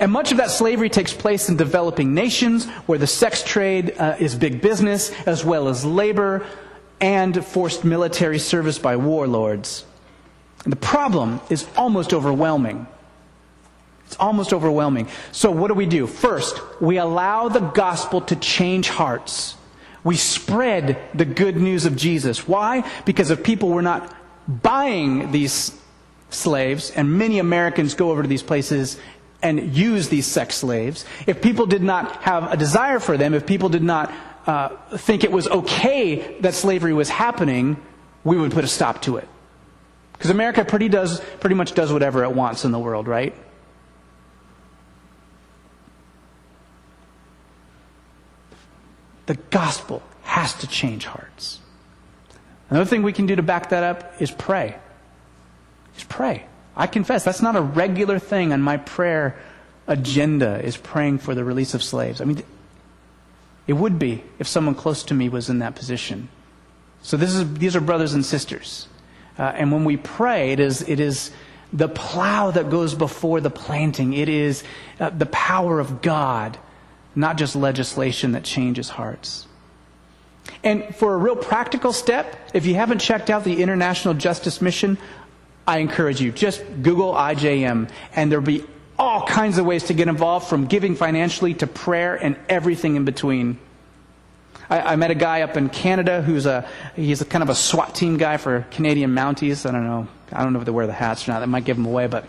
And 0.00 0.12
much 0.12 0.32
of 0.32 0.38
that 0.38 0.50
slavery 0.50 0.90
takes 0.90 1.14
place 1.14 1.48
in 1.48 1.56
developing 1.56 2.12
nations 2.12 2.66
where 2.86 2.98
the 2.98 3.06
sex 3.06 3.42
trade 3.42 3.94
uh, 3.98 4.16
is 4.18 4.34
big 4.34 4.60
business, 4.60 5.10
as 5.26 5.44
well 5.44 5.68
as 5.68 5.84
labor 5.84 6.44
and 7.00 7.44
forced 7.44 7.84
military 7.84 8.38
service 8.38 8.78
by 8.78 8.96
warlords. 8.96 9.84
And 10.64 10.72
the 10.72 10.76
problem 10.76 11.40
is 11.48 11.66
almost 11.76 12.12
overwhelming. 12.12 12.86
It's 14.06 14.16
almost 14.16 14.52
overwhelming. 14.52 15.08
So, 15.32 15.50
what 15.50 15.68
do 15.68 15.74
we 15.74 15.86
do? 15.86 16.06
First, 16.06 16.60
we 16.80 16.96
allow 16.96 17.48
the 17.48 17.60
gospel 17.60 18.22
to 18.22 18.36
change 18.36 18.88
hearts. 18.88 19.54
We 20.04 20.16
spread 20.16 20.98
the 21.14 21.24
good 21.24 21.56
news 21.56 21.86
of 21.86 21.96
Jesus. 21.96 22.46
Why? 22.46 22.88
Because 23.04 23.30
if 23.30 23.42
people 23.42 23.70
were 23.70 23.82
not 23.82 24.14
buying 24.46 25.32
these 25.32 25.72
slaves, 26.30 26.90
and 26.90 27.18
many 27.18 27.38
Americans 27.38 27.94
go 27.94 28.10
over 28.10 28.22
to 28.22 28.28
these 28.28 28.42
places 28.42 28.98
and 29.42 29.76
use 29.76 30.08
these 30.08 30.26
sex 30.26 30.56
slaves, 30.56 31.04
if 31.26 31.42
people 31.42 31.66
did 31.66 31.82
not 31.82 32.22
have 32.22 32.52
a 32.52 32.56
desire 32.56 33.00
for 33.00 33.16
them, 33.16 33.34
if 33.34 33.46
people 33.46 33.68
did 33.68 33.82
not 33.82 34.12
uh, 34.46 34.68
think 34.96 35.24
it 35.24 35.32
was 35.32 35.46
okay 35.48 36.38
that 36.40 36.54
slavery 36.54 36.92
was 36.92 37.08
happening, 37.08 37.76
we 38.24 38.36
would 38.36 38.52
put 38.52 38.64
a 38.64 38.68
stop 38.68 39.02
to 39.02 39.16
it. 39.16 39.28
Because 40.12 40.30
America 40.30 40.64
pretty, 40.64 40.88
does, 40.88 41.20
pretty 41.40 41.54
much 41.54 41.74
does 41.74 41.92
whatever 41.92 42.24
it 42.24 42.32
wants 42.32 42.64
in 42.64 42.72
the 42.72 42.78
world, 42.78 43.06
right? 43.06 43.34
The 49.28 49.34
gospel 49.50 50.02
has 50.22 50.54
to 50.54 50.66
change 50.66 51.04
hearts. 51.04 51.60
Another 52.70 52.86
thing 52.86 53.02
we 53.02 53.12
can 53.12 53.26
do 53.26 53.36
to 53.36 53.42
back 53.42 53.68
that 53.68 53.84
up 53.84 54.22
is 54.22 54.30
pray. 54.30 54.74
Just 55.94 56.08
pray. 56.08 56.46
I 56.74 56.86
confess 56.86 57.24
that's 57.24 57.42
not 57.42 57.54
a 57.54 57.60
regular 57.60 58.18
thing 58.18 58.54
on 58.54 58.62
my 58.62 58.78
prayer 58.78 59.38
agenda 59.86 60.64
is 60.64 60.78
praying 60.78 61.18
for 61.18 61.34
the 61.34 61.44
release 61.44 61.74
of 61.74 61.82
slaves. 61.82 62.22
I 62.22 62.24
mean, 62.24 62.42
it 63.66 63.74
would 63.74 63.98
be 63.98 64.24
if 64.38 64.48
someone 64.48 64.74
close 64.74 65.02
to 65.04 65.14
me 65.14 65.28
was 65.28 65.50
in 65.50 65.58
that 65.58 65.74
position. 65.74 66.30
So 67.02 67.18
this 67.18 67.34
is, 67.34 67.52
these 67.52 67.76
are 67.76 67.82
brothers 67.82 68.14
and 68.14 68.24
sisters. 68.24 68.88
Uh, 69.38 69.42
and 69.42 69.70
when 69.70 69.84
we 69.84 69.98
pray, 69.98 70.52
it 70.52 70.60
is, 70.60 70.80
it 70.88 71.00
is 71.00 71.32
the 71.70 71.88
plow 71.90 72.50
that 72.50 72.70
goes 72.70 72.94
before 72.94 73.42
the 73.42 73.50
planting. 73.50 74.14
It 74.14 74.30
is 74.30 74.64
uh, 74.98 75.10
the 75.10 75.26
power 75.26 75.80
of 75.80 76.00
God 76.00 76.56
not 77.18 77.36
just 77.36 77.56
legislation 77.56 78.32
that 78.32 78.44
changes 78.44 78.88
hearts. 78.88 79.46
And 80.62 80.94
for 80.94 81.14
a 81.14 81.16
real 81.16 81.36
practical 81.36 81.92
step, 81.92 82.36
if 82.54 82.64
you 82.64 82.74
haven't 82.76 83.00
checked 83.00 83.28
out 83.28 83.42
the 83.42 83.60
International 83.60 84.14
Justice 84.14 84.62
Mission, 84.62 84.98
I 85.66 85.78
encourage 85.78 86.20
you, 86.20 86.30
just 86.30 86.62
Google 86.80 87.12
IJM, 87.12 87.90
and 88.14 88.32
there'll 88.32 88.44
be 88.44 88.64
all 88.98 89.26
kinds 89.26 89.58
of 89.58 89.66
ways 89.66 89.84
to 89.84 89.94
get 89.94 90.08
involved 90.08 90.46
from 90.46 90.66
giving 90.66 90.94
financially 90.94 91.54
to 91.54 91.66
prayer 91.66 92.14
and 92.14 92.36
everything 92.48 92.94
in 92.96 93.04
between. 93.04 93.58
I, 94.70 94.80
I, 94.80 94.96
met 94.96 95.10
a 95.10 95.14
guy 95.14 95.42
up 95.42 95.56
in 95.56 95.68
Canada 95.68 96.20
who's 96.22 96.46
a 96.46 96.68
he's 96.94 97.20
a 97.20 97.24
kind 97.24 97.42
of 97.42 97.48
a 97.48 97.54
SWAT 97.54 97.94
team 97.94 98.16
guy 98.16 98.36
for 98.36 98.66
Canadian 98.70 99.14
Mounties. 99.14 99.68
I 99.68 99.72
don't 99.72 99.84
know. 99.84 100.08
I 100.32 100.42
don't 100.42 100.52
know 100.52 100.58
if 100.58 100.64
they 100.66 100.72
wear 100.72 100.86
the 100.86 100.92
hats 100.92 101.28
or 101.28 101.32
not. 101.32 101.40
That 101.40 101.46
might 101.48 101.64
give 101.64 101.76
them 101.76 101.86
away, 101.86 102.06
but 102.06 102.26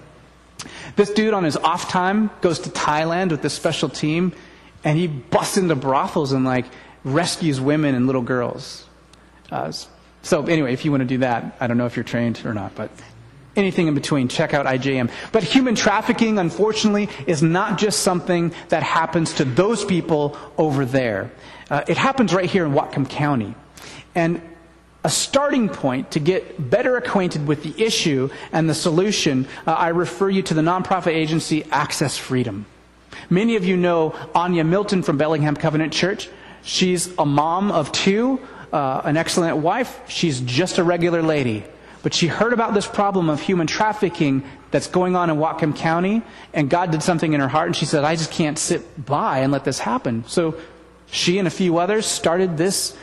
this 0.95 1.09
dude 1.11 1.33
on 1.33 1.43
his 1.43 1.57
off 1.57 1.89
time 1.89 2.29
goes 2.41 2.59
to 2.59 2.69
Thailand 2.69 3.31
with 3.31 3.41
this 3.41 3.53
special 3.53 3.89
team 3.89 4.33
and 4.83 4.97
he 4.97 5.07
busts 5.07 5.57
into 5.57 5.75
brothels 5.75 6.31
and 6.31 6.45
like 6.45 6.65
rescues 7.03 7.59
women 7.59 7.95
and 7.95 8.05
little 8.05 8.21
girls. 8.21 8.85
Uh, 9.51 9.71
so 10.21 10.45
anyway, 10.45 10.73
if 10.73 10.85
you 10.85 10.91
want 10.91 11.01
to 11.01 11.07
do 11.07 11.19
that, 11.19 11.57
I 11.59 11.67
don't 11.67 11.77
know 11.77 11.85
if 11.85 11.95
you're 11.95 12.03
trained 12.03 12.41
or 12.45 12.53
not, 12.53 12.75
but 12.75 12.91
anything 13.55 13.87
in 13.87 13.95
between, 13.95 14.27
check 14.27 14.53
out 14.53 14.65
IJM. 14.65 15.11
But 15.31 15.43
human 15.43 15.75
trafficking, 15.75 16.39
unfortunately, 16.39 17.09
is 17.27 17.41
not 17.41 17.77
just 17.77 18.01
something 18.01 18.53
that 18.69 18.83
happens 18.83 19.33
to 19.35 19.45
those 19.45 19.85
people 19.85 20.37
over 20.57 20.85
there. 20.85 21.31
Uh, 21.69 21.83
it 21.87 21.97
happens 21.97 22.33
right 22.33 22.49
here 22.49 22.65
in 22.65 22.73
Whatcom 22.73 23.07
County. 23.09 23.55
And 24.15 24.41
a 25.03 25.09
starting 25.09 25.69
point 25.69 26.11
to 26.11 26.19
get 26.19 26.69
better 26.69 26.97
acquainted 26.97 27.47
with 27.47 27.63
the 27.63 27.83
issue 27.83 28.29
and 28.51 28.69
the 28.69 28.73
solution, 28.73 29.47
uh, 29.65 29.71
I 29.71 29.89
refer 29.89 30.29
you 30.29 30.41
to 30.43 30.53
the 30.53 30.61
nonprofit 30.61 31.13
agency 31.13 31.63
Access 31.71 32.17
Freedom. 32.17 32.65
Many 33.29 33.55
of 33.55 33.65
you 33.65 33.77
know 33.77 34.15
Anya 34.35 34.63
Milton 34.63 35.03
from 35.03 35.17
Bellingham 35.17 35.55
Covenant 35.55 35.93
Church. 35.93 36.29
She's 36.63 37.13
a 37.17 37.25
mom 37.25 37.71
of 37.71 37.91
two, 37.91 38.39
uh, 38.71 39.01
an 39.03 39.17
excellent 39.17 39.57
wife. 39.57 40.01
She's 40.07 40.41
just 40.41 40.77
a 40.77 40.83
regular 40.83 41.21
lady. 41.21 41.63
But 42.01 42.13
she 42.13 42.27
heard 42.27 42.53
about 42.53 42.73
this 42.73 42.87
problem 42.87 43.29
of 43.29 43.41
human 43.41 43.67
trafficking 43.67 44.43
that's 44.71 44.87
going 44.87 45.15
on 45.15 45.29
in 45.29 45.37
Whatcom 45.37 45.75
County, 45.75 46.21
and 46.53 46.69
God 46.69 46.91
did 46.91 47.03
something 47.03 47.33
in 47.33 47.41
her 47.41 47.47
heart, 47.47 47.67
and 47.67 47.75
she 47.75 47.85
said, 47.85 48.03
I 48.03 48.15
just 48.15 48.31
can't 48.31 48.57
sit 48.57 49.05
by 49.05 49.39
and 49.39 49.51
let 49.51 49.65
this 49.65 49.79
happen. 49.79 50.23
So 50.27 50.55
she 51.11 51.39
and 51.39 51.47
a 51.47 51.51
few 51.51 51.77
others 51.77 52.05
started 52.05 52.57
this 52.57 52.95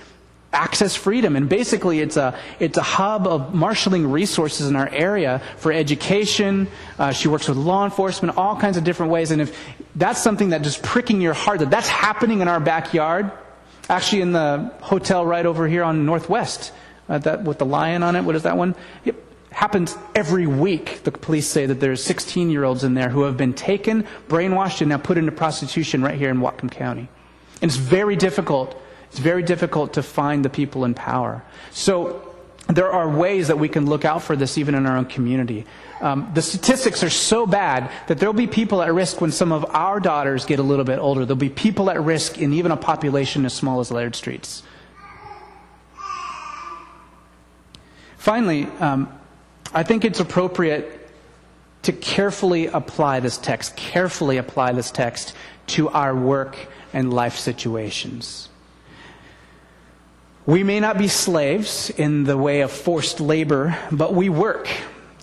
access 0.56 0.96
freedom. 0.96 1.36
And 1.36 1.48
basically, 1.48 2.00
it's 2.00 2.16
a, 2.16 2.36
it's 2.58 2.78
a 2.78 2.82
hub 2.82 3.26
of 3.26 3.54
marshaling 3.54 4.10
resources 4.10 4.66
in 4.68 4.74
our 4.74 4.88
area 4.88 5.42
for 5.58 5.70
education. 5.70 6.66
Uh, 6.98 7.12
she 7.12 7.28
works 7.28 7.46
with 7.46 7.58
law 7.58 7.84
enforcement, 7.84 8.36
all 8.36 8.56
kinds 8.56 8.76
of 8.76 8.84
different 8.84 9.12
ways. 9.12 9.30
And 9.30 9.42
if 9.42 9.56
that's 9.94 10.20
something 10.20 10.48
that 10.50 10.62
just 10.62 10.82
pricking 10.82 11.20
your 11.20 11.34
heart, 11.34 11.60
that 11.60 11.70
that's 11.70 11.88
happening 11.88 12.40
in 12.40 12.48
our 12.48 12.58
backyard, 12.58 13.30
actually 13.88 14.22
in 14.22 14.32
the 14.32 14.72
hotel 14.80 15.24
right 15.24 15.44
over 15.44 15.68
here 15.68 15.84
on 15.84 16.06
Northwest, 16.06 16.72
uh, 17.08 17.18
that 17.18 17.44
with 17.44 17.58
the 17.58 17.66
lion 17.66 18.02
on 18.02 18.16
it, 18.16 18.22
what 18.22 18.34
is 18.34 18.42
that 18.44 18.56
one? 18.56 18.74
It 19.04 19.14
happens 19.52 19.96
every 20.14 20.46
week. 20.46 21.02
The 21.04 21.12
police 21.12 21.46
say 21.46 21.66
that 21.66 21.80
there's 21.80 22.02
16 22.02 22.50
year 22.50 22.64
olds 22.64 22.82
in 22.82 22.94
there 22.94 23.10
who 23.10 23.22
have 23.22 23.36
been 23.36 23.52
taken, 23.52 24.06
brainwashed, 24.28 24.80
and 24.80 24.88
now 24.88 24.98
put 24.98 25.18
into 25.18 25.32
prostitution 25.32 26.02
right 26.02 26.18
here 26.18 26.30
in 26.30 26.38
Whatcom 26.38 26.70
County. 26.70 27.08
And 27.62 27.70
it's 27.70 27.76
very 27.76 28.16
difficult 28.16 28.82
it's 29.16 29.22
very 29.22 29.42
difficult 29.42 29.94
to 29.94 30.02
find 30.02 30.44
the 30.44 30.50
people 30.50 30.84
in 30.84 30.92
power. 30.92 31.42
So 31.70 32.34
there 32.66 32.92
are 32.92 33.08
ways 33.08 33.48
that 33.48 33.58
we 33.58 33.66
can 33.66 33.86
look 33.86 34.04
out 34.04 34.22
for 34.22 34.36
this 34.36 34.58
even 34.58 34.74
in 34.74 34.84
our 34.84 34.98
own 34.98 35.06
community. 35.06 35.64
Um, 36.02 36.30
the 36.34 36.42
statistics 36.42 37.02
are 37.02 37.08
so 37.08 37.46
bad 37.46 37.90
that 38.08 38.18
there'll 38.18 38.34
be 38.34 38.46
people 38.46 38.82
at 38.82 38.92
risk 38.92 39.22
when 39.22 39.32
some 39.32 39.52
of 39.52 39.64
our 39.74 40.00
daughters 40.00 40.44
get 40.44 40.58
a 40.58 40.62
little 40.62 40.84
bit 40.84 40.98
older. 40.98 41.24
There'll 41.24 41.38
be 41.38 41.48
people 41.48 41.88
at 41.88 41.98
risk 41.98 42.36
in 42.36 42.52
even 42.52 42.72
a 42.72 42.76
population 42.76 43.46
as 43.46 43.54
small 43.54 43.80
as 43.80 43.90
Laird 43.90 44.14
Streets. 44.14 44.62
Finally, 48.18 48.66
um, 48.80 49.08
I 49.72 49.82
think 49.82 50.04
it's 50.04 50.20
appropriate 50.20 51.08
to 51.84 51.92
carefully 51.94 52.66
apply 52.66 53.20
this 53.20 53.38
text, 53.38 53.76
carefully 53.76 54.36
apply 54.36 54.72
this 54.72 54.90
text 54.90 55.32
to 55.68 55.88
our 55.88 56.14
work 56.14 56.58
and 56.92 57.14
life 57.14 57.36
situations. 57.36 58.50
We 60.46 60.62
may 60.62 60.78
not 60.78 60.96
be 60.96 61.08
slaves 61.08 61.90
in 61.90 62.22
the 62.22 62.36
way 62.36 62.60
of 62.60 62.70
forced 62.70 63.18
labor, 63.18 63.76
but 63.90 64.14
we 64.14 64.28
work. 64.28 64.70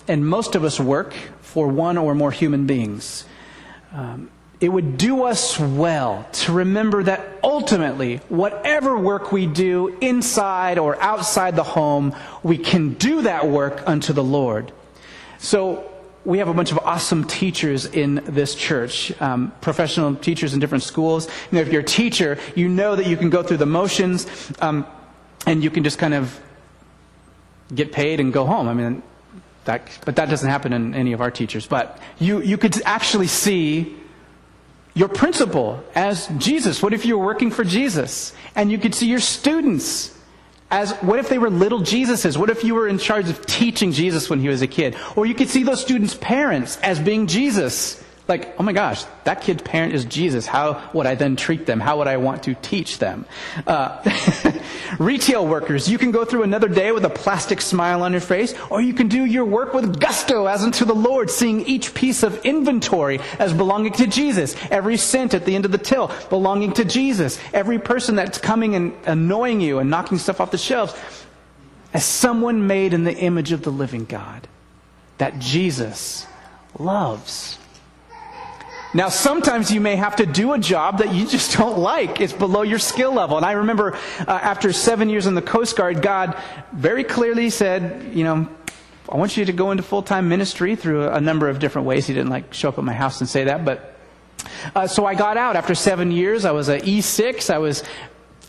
And 0.06 0.28
most 0.28 0.54
of 0.54 0.64
us 0.64 0.78
work 0.78 1.14
for 1.40 1.66
one 1.66 1.96
or 1.96 2.14
more 2.14 2.30
human 2.30 2.66
beings. 2.66 3.24
Um, 3.94 4.28
it 4.60 4.68
would 4.68 4.98
do 4.98 5.24
us 5.24 5.58
well 5.58 6.28
to 6.32 6.52
remember 6.52 7.04
that 7.04 7.26
ultimately, 7.42 8.18
whatever 8.28 8.98
work 8.98 9.32
we 9.32 9.46
do 9.46 9.96
inside 10.02 10.78
or 10.78 11.00
outside 11.00 11.56
the 11.56 11.62
home, 11.62 12.14
we 12.42 12.58
can 12.58 12.92
do 12.92 13.22
that 13.22 13.48
work 13.48 13.82
unto 13.86 14.12
the 14.12 14.22
Lord. 14.22 14.72
So, 15.38 15.90
we 16.26 16.38
have 16.38 16.48
a 16.48 16.54
bunch 16.54 16.70
of 16.72 16.78
awesome 16.78 17.24
teachers 17.24 17.84
in 17.86 18.22
this 18.26 18.54
church, 18.54 19.12
um, 19.20 19.52
professional 19.60 20.14
teachers 20.14 20.54
in 20.54 20.60
different 20.60 20.84
schools. 20.84 21.26
You 21.50 21.56
know, 21.56 21.60
if 21.60 21.70
you're 21.70 21.82
a 21.82 21.84
teacher, 21.84 22.38
you 22.54 22.68
know 22.68 22.96
that 22.96 23.06
you 23.06 23.18
can 23.18 23.28
go 23.28 23.42
through 23.42 23.58
the 23.58 23.66
motions 23.66 24.26
um, 24.60 24.86
and 25.46 25.62
you 25.62 25.70
can 25.70 25.84
just 25.84 25.98
kind 25.98 26.14
of 26.14 26.40
get 27.74 27.92
paid 27.92 28.20
and 28.20 28.32
go 28.32 28.44
home. 28.44 28.68
I 28.68 28.74
mean, 28.74 29.02
that, 29.64 29.88
but 30.04 30.16
that 30.16 30.28
doesn't 30.28 30.48
happen 30.48 30.72
in 30.72 30.94
any 30.94 31.12
of 31.12 31.20
our 31.20 31.30
teachers. 31.30 31.66
But 31.66 31.98
you, 32.18 32.40
you 32.42 32.58
could 32.58 32.80
actually 32.84 33.26
see 33.26 33.96
your 34.94 35.08
principal 35.08 35.82
as 35.94 36.28
Jesus. 36.38 36.82
What 36.82 36.92
if 36.92 37.04
you 37.04 37.18
were 37.18 37.24
working 37.24 37.50
for 37.50 37.64
Jesus? 37.64 38.32
And 38.54 38.70
you 38.70 38.78
could 38.78 38.94
see 38.94 39.06
your 39.06 39.20
students 39.20 40.16
as 40.70 40.92
what 40.98 41.18
if 41.18 41.28
they 41.28 41.38
were 41.38 41.50
little 41.50 41.80
Jesuses? 41.80 42.36
What 42.36 42.50
if 42.50 42.64
you 42.64 42.74
were 42.74 42.88
in 42.88 42.98
charge 42.98 43.28
of 43.28 43.44
teaching 43.46 43.92
Jesus 43.92 44.30
when 44.30 44.40
he 44.40 44.48
was 44.48 44.62
a 44.62 44.66
kid? 44.66 44.96
Or 45.16 45.26
you 45.26 45.34
could 45.34 45.48
see 45.48 45.62
those 45.62 45.80
students' 45.80 46.14
parents 46.14 46.78
as 46.78 46.98
being 46.98 47.26
Jesus. 47.26 48.02
Like, 48.26 48.58
oh 48.58 48.62
my 48.62 48.72
gosh, 48.72 49.04
that 49.24 49.42
kid's 49.42 49.62
parent 49.62 49.92
is 49.92 50.06
Jesus. 50.06 50.46
How 50.46 50.82
would 50.94 51.04
I 51.04 51.14
then 51.14 51.36
treat 51.36 51.66
them? 51.66 51.78
How 51.78 51.98
would 51.98 52.06
I 52.06 52.16
want 52.16 52.44
to 52.44 52.54
teach 52.54 52.98
them? 52.98 53.26
Uh, 53.66 54.02
retail 54.98 55.46
workers, 55.46 55.90
you 55.90 55.98
can 55.98 56.10
go 56.10 56.24
through 56.24 56.42
another 56.42 56.68
day 56.68 56.90
with 56.92 57.04
a 57.04 57.10
plastic 57.10 57.60
smile 57.60 58.02
on 58.02 58.12
your 58.12 58.22
face, 58.22 58.54
or 58.70 58.80
you 58.80 58.94
can 58.94 59.08
do 59.08 59.26
your 59.26 59.44
work 59.44 59.74
with 59.74 60.00
gusto 60.00 60.46
as 60.46 60.62
unto 60.62 60.86
the 60.86 60.94
Lord, 60.94 61.28
seeing 61.28 61.66
each 61.66 61.92
piece 61.92 62.22
of 62.22 62.42
inventory 62.46 63.20
as 63.38 63.52
belonging 63.52 63.92
to 63.94 64.06
Jesus. 64.06 64.56
Every 64.70 64.96
cent 64.96 65.34
at 65.34 65.44
the 65.44 65.54
end 65.54 65.66
of 65.66 65.72
the 65.72 65.78
till 65.78 66.10
belonging 66.30 66.72
to 66.74 66.84
Jesus. 66.86 67.38
Every 67.52 67.78
person 67.78 68.16
that's 68.16 68.38
coming 68.38 68.74
and 68.74 68.94
annoying 69.04 69.60
you 69.60 69.80
and 69.80 69.90
knocking 69.90 70.16
stuff 70.16 70.40
off 70.40 70.50
the 70.50 70.56
shelves 70.56 70.94
as 71.92 72.06
someone 72.06 72.66
made 72.66 72.94
in 72.94 73.04
the 73.04 73.14
image 73.14 73.52
of 73.52 73.62
the 73.62 73.70
living 73.70 74.06
God 74.06 74.48
that 75.18 75.38
Jesus 75.40 76.26
loves. 76.78 77.58
Now, 78.94 79.08
sometimes 79.08 79.72
you 79.72 79.80
may 79.80 79.96
have 79.96 80.16
to 80.16 80.26
do 80.26 80.52
a 80.52 80.58
job 80.58 80.98
that 80.98 81.12
you 81.12 81.26
just 81.26 81.56
don't 81.58 81.78
like. 81.78 82.20
It's 82.20 82.32
below 82.32 82.62
your 82.62 82.78
skill 82.78 83.12
level. 83.12 83.36
And 83.36 83.44
I 83.44 83.52
remember 83.52 83.94
uh, 84.20 84.30
after 84.30 84.72
seven 84.72 85.10
years 85.10 85.26
in 85.26 85.34
the 85.34 85.42
Coast 85.42 85.76
Guard, 85.76 86.00
God 86.00 86.40
very 86.72 87.02
clearly 87.02 87.50
said, 87.50 88.14
you 88.14 88.22
know, 88.22 88.48
I 89.08 89.16
want 89.16 89.36
you 89.36 89.44
to 89.44 89.52
go 89.52 89.72
into 89.72 89.82
full 89.82 90.02
time 90.02 90.28
ministry 90.28 90.76
through 90.76 91.08
a 91.08 91.20
number 91.20 91.48
of 91.48 91.58
different 91.58 91.86
ways. 91.86 92.06
He 92.06 92.14
didn't 92.14 92.30
like 92.30 92.54
show 92.54 92.68
up 92.68 92.78
at 92.78 92.84
my 92.84 92.94
house 92.94 93.20
and 93.20 93.28
say 93.28 93.44
that, 93.44 93.64
but 93.64 93.98
uh, 94.74 94.86
so 94.86 95.04
I 95.04 95.14
got 95.14 95.36
out 95.36 95.56
after 95.56 95.74
seven 95.74 96.10
years. 96.10 96.44
I 96.44 96.52
was 96.52 96.68
a 96.68 96.80
E6. 96.80 97.52
I 97.52 97.58
was 97.58 97.82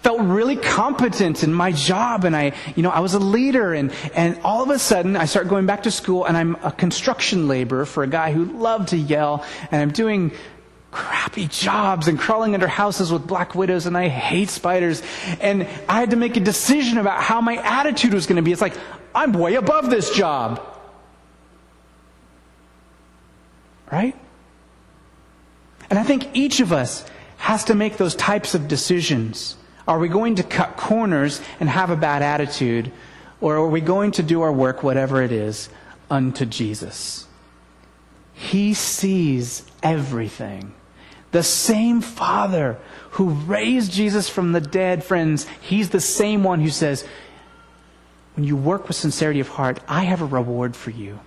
felt 0.05 0.21
really 0.21 0.55
competent 0.55 1.43
in 1.43 1.51
my 1.51 1.71
job 1.71 2.25
and 2.25 2.35
I, 2.35 2.53
you 2.75 2.83
know, 2.83 2.91
I 2.91 2.99
was 2.99 3.15
a 3.15 3.19
leader 3.19 3.73
and, 3.73 3.91
and 4.13 4.39
all 4.43 4.61
of 4.61 4.69
a 4.69 4.77
sudden 4.77 5.17
I 5.17 5.25
start 5.25 5.47
going 5.47 5.65
back 5.65 5.81
to 5.83 5.91
school 5.91 6.25
and 6.25 6.37
I'm 6.37 6.53
a 6.63 6.71
construction 6.71 7.47
laborer 7.47 7.87
for 7.87 8.03
a 8.03 8.07
guy 8.07 8.31
who 8.31 8.45
loved 8.45 8.89
to 8.89 8.97
yell 8.97 9.43
and 9.71 9.81
I'm 9.81 9.89
doing 9.89 10.31
crappy 10.91 11.47
jobs 11.47 12.07
and 12.07 12.19
crawling 12.19 12.53
under 12.53 12.67
houses 12.67 13.11
with 13.11 13.25
black 13.25 13.55
widows 13.55 13.87
and 13.87 13.97
I 13.97 14.07
hate 14.07 14.51
spiders 14.51 15.01
and 15.41 15.63
I 15.89 16.01
had 16.01 16.11
to 16.11 16.17
make 16.17 16.37
a 16.37 16.39
decision 16.39 16.99
about 16.99 17.23
how 17.23 17.41
my 17.41 17.55
attitude 17.55 18.13
was 18.13 18.27
going 18.27 18.35
to 18.35 18.43
be. 18.43 18.51
It's 18.51 18.61
like, 18.61 18.77
I'm 19.15 19.33
way 19.33 19.55
above 19.55 19.89
this 19.89 20.11
job. 20.11 20.61
Right? 23.91 24.15
And 25.89 25.97
I 25.97 26.03
think 26.03 26.35
each 26.35 26.59
of 26.59 26.71
us 26.71 27.03
has 27.37 27.63
to 27.63 27.73
make 27.73 27.97
those 27.97 28.13
types 28.13 28.53
of 28.53 28.67
decisions. 28.67 29.57
Are 29.87 29.99
we 29.99 30.07
going 30.07 30.35
to 30.35 30.43
cut 30.43 30.77
corners 30.77 31.41
and 31.59 31.69
have 31.69 31.89
a 31.89 31.95
bad 31.95 32.21
attitude? 32.21 32.91
Or 33.41 33.57
are 33.57 33.67
we 33.67 33.81
going 33.81 34.11
to 34.13 34.23
do 34.23 34.41
our 34.41 34.51
work, 34.51 34.81
whatever 34.81 35.21
it 35.21 35.31
is, 35.31 35.69
unto 36.09 36.45
Jesus? 36.45 37.27
He 38.33 38.73
sees 38.73 39.63
everything. 39.83 40.73
The 41.31 41.43
same 41.43 42.01
Father 42.01 42.77
who 43.11 43.29
raised 43.29 43.91
Jesus 43.91 44.29
from 44.29 44.51
the 44.51 44.61
dead, 44.61 45.03
friends, 45.03 45.45
He's 45.61 45.89
the 45.89 46.01
same 46.01 46.43
one 46.43 46.61
who 46.61 46.69
says, 46.69 47.05
when 48.35 48.45
you 48.45 48.57
work 48.57 48.87
with 48.87 48.97
sincerity 48.97 49.39
of 49.39 49.47
heart, 49.47 49.79
I 49.87 50.03
have 50.03 50.21
a 50.21 50.25
reward 50.25 50.75
for 50.75 50.89
you. 50.89 51.19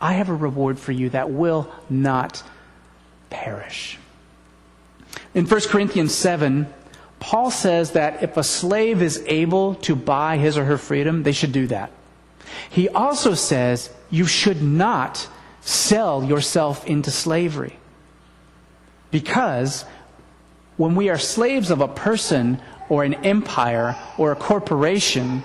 I 0.00 0.14
have 0.14 0.28
a 0.28 0.34
reward 0.34 0.78
for 0.78 0.92
you 0.92 1.10
that 1.10 1.30
will 1.30 1.70
not 1.88 2.42
perish. 3.30 3.98
In 5.34 5.46
1 5.46 5.60
Corinthians 5.68 6.14
7, 6.14 6.72
Paul 7.20 7.50
says 7.50 7.92
that 7.92 8.22
if 8.22 8.36
a 8.36 8.42
slave 8.42 9.02
is 9.02 9.22
able 9.26 9.76
to 9.76 9.94
buy 9.94 10.38
his 10.38 10.58
or 10.58 10.64
her 10.64 10.78
freedom, 10.78 11.22
they 11.22 11.32
should 11.32 11.52
do 11.52 11.66
that. 11.68 11.92
He 12.70 12.88
also 12.88 13.34
says 13.34 13.90
you 14.10 14.26
should 14.26 14.62
not 14.62 15.28
sell 15.60 16.24
yourself 16.24 16.86
into 16.86 17.10
slavery. 17.10 17.78
Because 19.10 19.84
when 20.76 20.94
we 20.94 21.10
are 21.10 21.18
slaves 21.18 21.70
of 21.70 21.80
a 21.80 21.88
person 21.88 22.60
or 22.88 23.04
an 23.04 23.14
empire 23.14 23.96
or 24.16 24.32
a 24.32 24.36
corporation, 24.36 25.44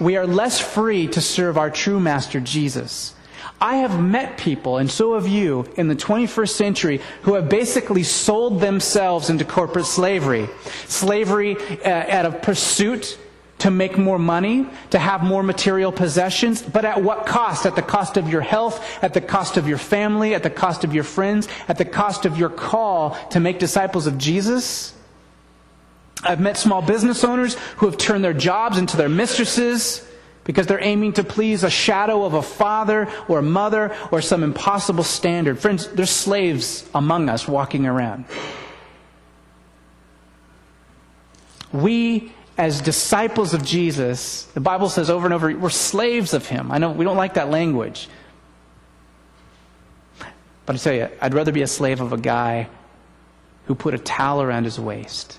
we 0.00 0.16
are 0.16 0.26
less 0.26 0.60
free 0.60 1.06
to 1.08 1.20
serve 1.20 1.56
our 1.56 1.70
true 1.70 2.00
master, 2.00 2.40
Jesus. 2.40 3.14
I 3.60 3.76
have 3.76 4.00
met 4.00 4.38
people, 4.38 4.76
and 4.76 4.88
so 4.88 5.14
have 5.14 5.26
you, 5.26 5.66
in 5.76 5.88
the 5.88 5.96
21st 5.96 6.50
century 6.50 7.00
who 7.22 7.34
have 7.34 7.48
basically 7.48 8.04
sold 8.04 8.60
themselves 8.60 9.30
into 9.30 9.44
corporate 9.44 9.86
slavery. 9.86 10.48
Slavery 10.86 11.56
uh, 11.84 11.88
out 11.88 12.24
of 12.24 12.40
pursuit 12.40 13.18
to 13.58 13.72
make 13.72 13.98
more 13.98 14.20
money, 14.20 14.68
to 14.90 14.98
have 15.00 15.24
more 15.24 15.42
material 15.42 15.90
possessions, 15.90 16.62
but 16.62 16.84
at 16.84 17.02
what 17.02 17.26
cost? 17.26 17.66
At 17.66 17.74
the 17.74 17.82
cost 17.82 18.16
of 18.16 18.28
your 18.28 18.40
health, 18.42 19.02
at 19.02 19.14
the 19.14 19.20
cost 19.20 19.56
of 19.56 19.66
your 19.66 19.78
family, 19.78 20.34
at 20.34 20.44
the 20.44 20.50
cost 20.50 20.84
of 20.84 20.94
your 20.94 21.02
friends, 21.02 21.48
at 21.66 21.78
the 21.78 21.84
cost 21.84 22.24
of 22.24 22.38
your 22.38 22.50
call 22.50 23.16
to 23.30 23.40
make 23.40 23.58
disciples 23.58 24.06
of 24.06 24.18
Jesus? 24.18 24.94
I've 26.22 26.40
met 26.40 26.56
small 26.56 26.82
business 26.82 27.24
owners 27.24 27.54
who 27.78 27.86
have 27.86 27.98
turned 27.98 28.22
their 28.22 28.34
jobs 28.34 28.78
into 28.78 28.96
their 28.96 29.08
mistresses 29.08 30.07
because 30.48 30.66
they're 30.66 30.82
aiming 30.82 31.12
to 31.12 31.22
please 31.22 31.62
a 31.62 31.68
shadow 31.68 32.24
of 32.24 32.32
a 32.32 32.40
father 32.40 33.06
or 33.28 33.40
a 33.40 33.42
mother 33.42 33.94
or 34.10 34.22
some 34.22 34.42
impossible 34.42 35.04
standard. 35.04 35.58
Friends, 35.58 35.88
there's 35.88 36.08
slaves 36.08 36.88
among 36.94 37.28
us 37.28 37.46
walking 37.46 37.84
around. 37.84 38.24
We, 41.70 42.32
as 42.56 42.80
disciples 42.80 43.52
of 43.52 43.62
Jesus, 43.62 44.44
the 44.54 44.60
Bible 44.60 44.88
says 44.88 45.10
over 45.10 45.26
and 45.26 45.34
over, 45.34 45.54
we're 45.54 45.68
slaves 45.68 46.32
of 46.32 46.46
Him. 46.46 46.72
I 46.72 46.78
know 46.78 46.92
we 46.92 47.04
don't 47.04 47.18
like 47.18 47.34
that 47.34 47.50
language. 47.50 48.08
But 50.64 50.76
I 50.76 50.78
tell 50.78 50.94
you, 50.94 51.10
I'd 51.20 51.34
rather 51.34 51.52
be 51.52 51.60
a 51.60 51.66
slave 51.66 52.00
of 52.00 52.14
a 52.14 52.18
guy 52.18 52.70
who 53.66 53.74
put 53.74 53.92
a 53.92 53.98
towel 53.98 54.40
around 54.40 54.64
his 54.64 54.80
waist 54.80 55.38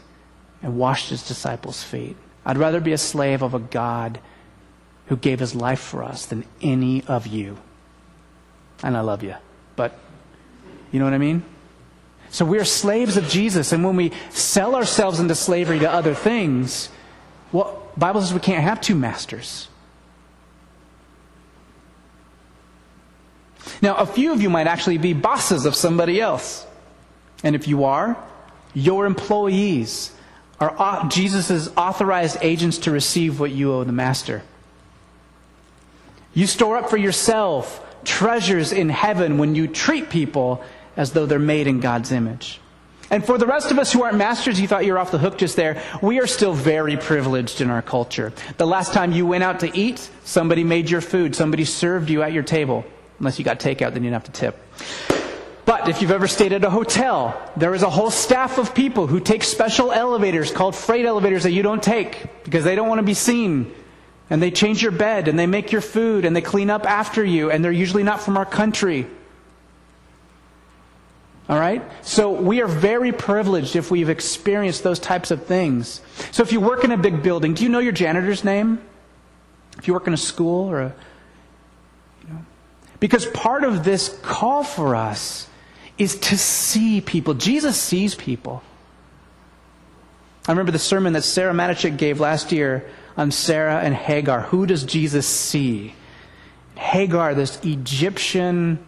and 0.62 0.78
washed 0.78 1.10
his 1.10 1.28
disciples' 1.28 1.84
feet. 1.84 2.15
I'd 2.45 2.60
rather 2.60 2.80
be 2.80 2.93
a 2.93 2.98
slave 3.00 3.41
of 3.41 3.56
a 3.56 3.60
God 3.60 4.19
who 5.10 5.17
gave 5.17 5.39
his 5.39 5.54
life 5.54 5.80
for 5.80 6.04
us 6.04 6.26
than 6.26 6.45
any 6.62 7.04
of 7.06 7.28
you. 7.28 7.58
And 8.82 8.95
I 8.95 9.02
love 9.02 9.24
you. 9.24 9.36
But 9.76 9.98
you 10.91 11.00
know 11.00 11.06
what 11.06 11.13
I 11.13 11.17
mean? 11.17 11.43
So 12.30 12.45
we're 12.45 12.63
slaves 12.63 13.17
of 13.17 13.28
Jesus, 13.28 13.72
and 13.72 13.84
when 13.84 13.95
we 13.95 14.12
sell 14.30 14.76
ourselves 14.76 15.19
into 15.19 15.34
slavery 15.34 15.80
to 15.80 15.91
other 15.91 16.13
things, 16.13 16.89
well, 17.52 17.91
Bible 17.98 18.22
says 18.22 18.34
we 18.34 18.39
can't 18.39 18.63
have 18.63 18.80
two 18.80 18.93
masters. 18.93 19.67
Now, 23.81 23.96
a 23.96 24.06
few 24.06 24.31
of 24.31 24.42
you 24.42 24.50
might 24.50 24.67
actually 24.67 25.00
be 25.00 25.13
bosses 25.13 25.65
of 25.65 25.73
somebody 25.73 26.21
else. 26.21 26.67
And 27.44 27.56
if 27.56 27.67
you 27.67 27.86
are, 27.86 28.17
your 28.73 29.06
employees 29.06 30.13
are 30.60 31.08
Jesus' 31.10 31.69
authorized 31.75 32.38
agents 32.42 32.77
to 32.79 32.92
receive 32.92 33.40
what 33.40 33.52
you 33.52 33.73
owe 33.73 33.84
the 33.84 33.94
master. 33.94 34.44
You 36.40 36.48
store 36.48 36.77
up 36.77 36.90
for 36.90 36.96
yourself 36.96 37.85
treasures 38.06 38.71
in 38.71 38.87
heaven 38.87 39.40
when 39.40 39.56
you 39.56 39.67
treat 39.67 40.10
people 40.10 40.63
as 40.96 41.12
though 41.12 41.25
they're 41.25 41.37
made 41.37 41.67
in 41.67 41.81
God's 41.81 42.13
image. 42.13 42.62
And 43.12 43.25
for 43.25 43.37
the 43.37 43.46
rest 43.46 43.71
of 43.71 43.77
us 43.77 43.92
who 43.92 44.04
aren't 44.04 44.15
masters, 44.15 44.58
you 44.58 44.65
thought 44.65 44.85
you 44.85 44.94
were 44.94 45.00
off 45.00 45.12
the 45.12 45.17
hook 45.17 45.37
just 45.37 45.58
there. 45.58 45.83
We 46.02 46.21
are 46.21 46.27
still 46.27 46.54
very 46.54 46.96
privileged 46.96 47.60
in 47.60 47.69
our 47.69 47.81
culture. 47.81 48.31
The 48.56 48.65
last 48.65 48.94
time 48.94 49.12
you 49.12 49.25
went 49.25 49.44
out 49.44 49.60
to 49.60 49.77
eat, 49.77 50.10
somebody 50.23 50.63
made 50.63 50.90
your 50.90 51.02
food, 51.02 51.35
somebody 51.35 51.65
served 51.65 52.10
you 52.10 52.23
at 52.23 52.31
your 52.31 52.44
table. 52.44 52.85
Unless 53.19 53.37
you 53.37 53.44
got 53.44 53.60
takeout, 53.60 53.92
then 53.92 54.06
you 54.06 54.10
don't 54.10 54.21
have 54.21 54.23
to 54.23 54.31
tip. 54.31 54.58
But 55.65 55.90
if 55.90 56.02
you've 56.02 56.10
ever 56.10 56.29
stayed 56.29 56.54
at 56.54 56.63
a 56.63 56.69
hotel, 56.69 57.52
there 57.58 57.75
is 57.75 57.83
a 57.83 57.90
whole 57.90 58.12
staff 58.12 58.58
of 58.58 58.73
people 58.73 59.08
who 59.08 59.19
take 59.19 59.44
special 59.44 59.92
elevators 59.92 60.54
called 60.54 60.73
freight 60.73 61.06
elevators 61.06 61.44
that 61.44 61.52
you 61.52 61.63
don't 61.63 61.83
take 61.83 62.46
because 62.46 62.63
they 62.63 62.75
don't 62.75 62.87
want 62.87 63.00
to 63.00 63.06
be 63.06 63.13
seen. 63.13 63.73
And 64.30 64.42
they 64.42 64.52
change 64.52 64.82
your 64.84 64.92
bed 64.92 65.27
and 65.27 65.40
they 65.40 65.48
make 65.48 65.71
your 65.71 65.82
food 65.82 66.23
and 66.23 66.36
they 66.36 66.42
clean 66.42 66.69
up 66.69 66.86
after 66.86 67.23
you 67.23 67.50
and 67.50 67.63
they're 67.63 67.71
usually 67.71 68.04
not 68.04 68.21
from 68.21 68.38
our 68.38 68.46
country. 68.46 69.08
All 71.50 71.60
right? 71.60 71.82
So 72.04 72.30
we 72.30 72.62
are 72.62 72.67
very 72.67 73.12
privileged 73.12 73.75
if 73.75 73.90
we've 73.90 74.10
experienced 74.10 74.84
those 74.84 75.00
types 75.00 75.32
of 75.32 75.48
things. 75.48 76.02
So 76.32 76.44
if 76.44 76.52
you 76.52 76.60
work 76.60 76.84
in 76.84 76.92
a 76.92 76.98
big 76.98 77.23
building, 77.23 77.56
do 77.56 77.63
you 77.63 77.69
know 77.69 77.80
your 77.80 77.92
janitor's 77.92 78.44
name? 78.44 78.80
If 79.80 79.88
you 79.88 79.94
work 79.96 80.06
in 80.06 80.13
a 80.13 80.17
school 80.17 80.69
or 80.69 80.82
a. 80.82 80.96
You 82.27 82.34
know, 82.34 82.46
because 83.00 83.25
part 83.25 83.63
of 83.63 83.84
this 83.84 84.19
call 84.21 84.63
for 84.63 84.96
us 84.96 85.48
is 85.98 86.19
to 86.19 86.38
see 86.38 87.02
people. 87.02 87.34
Jesus 87.34 87.82
sees 87.82 88.13
people. 88.13 88.62
I 90.48 90.52
remember 90.52 90.71
the 90.71 90.80
sermon 90.80 91.13
that 91.13 91.23
Sarah 91.23 91.54
Matichik 91.54 91.98
gave 91.98 92.19
last 92.19 92.52
year 92.52 92.90
on 93.18 93.32
Sarah 93.32 93.80
and 93.80 93.94
Hagar. 93.94 94.42
Who 94.42 94.66
does 94.66 94.84
Jesus 94.84 95.28
see? 95.28 95.96
Hagar, 96.76 97.34
this 97.36 97.60
Egyptian 97.64 98.80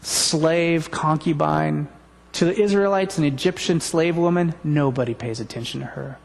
slave 0.00 0.90
concubine. 0.90 1.88
To 2.32 2.44
the 2.44 2.60
Israelites, 2.60 3.18
an 3.18 3.24
Egyptian 3.24 3.80
slave 3.80 4.16
woman, 4.16 4.54
nobody 4.62 5.14
pays 5.14 5.40
attention 5.40 5.80
to 5.80 5.86
her. 5.86 6.18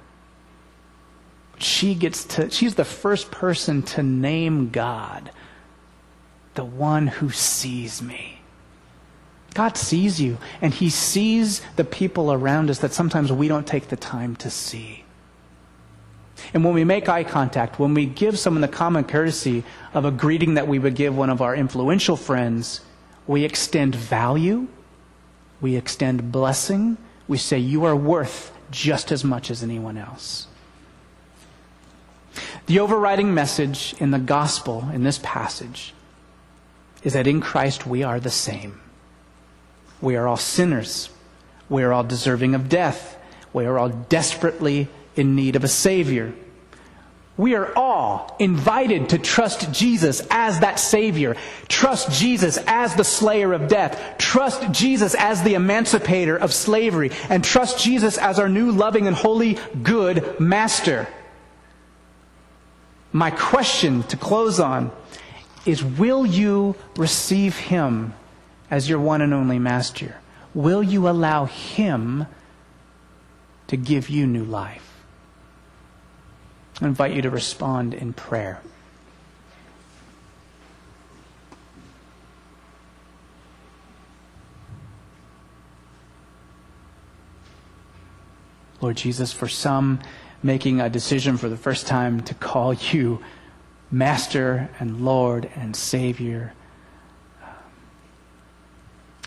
She 1.57 1.95
gets 1.95 2.25
to, 2.25 2.49
she's 2.49 2.75
the 2.75 2.85
first 2.85 3.31
person 3.31 3.83
to 3.83 4.03
name 4.03 4.69
God, 4.69 5.31
the 6.55 6.65
one 6.65 7.07
who 7.07 7.29
sees 7.29 8.01
me. 8.01 8.41
God 9.53 9.77
sees 9.77 10.19
you, 10.19 10.37
and 10.61 10.73
He 10.73 10.89
sees 10.89 11.61
the 11.75 11.83
people 11.83 12.33
around 12.33 12.69
us 12.69 12.79
that 12.79 12.93
sometimes 12.93 13.31
we 13.31 13.47
don't 13.47 13.67
take 13.67 13.87
the 13.87 13.95
time 13.95 14.35
to 14.37 14.49
see. 14.49 15.02
And 16.53 16.63
when 16.63 16.73
we 16.73 16.83
make 16.83 17.09
eye 17.09 17.23
contact, 17.23 17.79
when 17.79 17.93
we 17.93 18.05
give 18.05 18.37
someone 18.37 18.61
the 18.61 18.67
common 18.67 19.05
courtesy 19.05 19.63
of 19.93 20.05
a 20.05 20.11
greeting 20.11 20.53
that 20.53 20.67
we 20.67 20.77
would 20.77 20.95
give 20.95 21.17
one 21.17 21.29
of 21.31 21.41
our 21.41 21.55
influential 21.55 22.15
friends, 22.15 22.81
we 23.25 23.43
extend 23.43 23.95
value, 23.95 24.67
we 25.61 25.75
extend 25.75 26.31
blessing, 26.31 26.97
we 27.27 27.37
say, 27.37 27.57
You 27.57 27.85
are 27.85 27.95
worth 27.95 28.55
just 28.69 29.11
as 29.11 29.23
much 29.23 29.49
as 29.49 29.63
anyone 29.63 29.97
else. 29.97 30.47
The 32.65 32.79
overriding 32.79 33.33
message 33.33 33.95
in 33.99 34.11
the 34.11 34.19
gospel 34.19 34.89
in 34.93 35.03
this 35.03 35.19
passage 35.21 35.93
is 37.03 37.13
that 37.13 37.27
in 37.27 37.41
Christ 37.41 37.85
we 37.85 38.03
are 38.03 38.19
the 38.19 38.31
same. 38.31 38.79
We 40.01 40.15
are 40.15 40.27
all 40.27 40.37
sinners. 40.37 41.09
We 41.69 41.83
are 41.83 41.93
all 41.93 42.03
deserving 42.03 42.55
of 42.55 42.69
death. 42.69 43.17
We 43.51 43.65
are 43.65 43.77
all 43.77 43.89
desperately 43.89 44.87
in 45.15 45.35
need 45.35 45.55
of 45.55 45.63
a 45.63 45.67
Savior. 45.67 46.33
We 47.35 47.55
are 47.55 47.73
all 47.75 48.35
invited 48.37 49.09
to 49.09 49.17
trust 49.17 49.71
Jesus 49.71 50.21
as 50.29 50.59
that 50.59 50.79
Savior. 50.79 51.35
Trust 51.67 52.11
Jesus 52.11 52.59
as 52.67 52.95
the 52.95 53.03
slayer 53.03 53.53
of 53.53 53.67
death. 53.67 54.17
Trust 54.19 54.71
Jesus 54.71 55.15
as 55.15 55.41
the 55.41 55.55
emancipator 55.55 56.37
of 56.37 56.53
slavery. 56.53 57.09
And 57.29 57.43
trust 57.43 57.83
Jesus 57.83 58.19
as 58.19 58.37
our 58.37 58.49
new 58.49 58.71
loving 58.71 59.07
and 59.07 59.15
holy 59.15 59.57
good 59.81 60.39
Master. 60.39 61.07
My 63.11 63.31
question 63.31 64.03
to 64.03 64.17
close 64.17 64.59
on 64.59 64.91
is 65.65 65.83
Will 65.83 66.25
you 66.25 66.75
receive 66.97 67.57
Him 67.57 68.13
as 68.69 68.87
your 68.87 68.99
one 68.99 69.21
and 69.21 69.33
only 69.33 69.57
master? 69.57 70.17
Will 70.53 70.83
you 70.83 71.09
allow 71.09 71.45
Him 71.45 72.27
to 73.67 73.77
give 73.77 74.09
you 74.09 74.27
new 74.27 74.43
life? 74.43 74.92
I 76.81 76.85
invite 76.87 77.13
you 77.13 77.21
to 77.21 77.29
respond 77.29 77.93
in 77.93 78.13
prayer. 78.13 78.61
Lord 88.81 88.97
Jesus, 88.97 89.31
for 89.31 89.47
some 89.47 89.99
making 90.41 90.81
a 90.81 90.89
decision 90.89 91.37
for 91.37 91.47
the 91.47 91.55
first 91.55 91.87
time 91.87 92.21
to 92.23 92.33
call 92.33 92.73
you 92.73 93.23
Master 93.89 94.69
and 94.79 95.05
Lord 95.05 95.49
and 95.55 95.73
Savior 95.73 96.53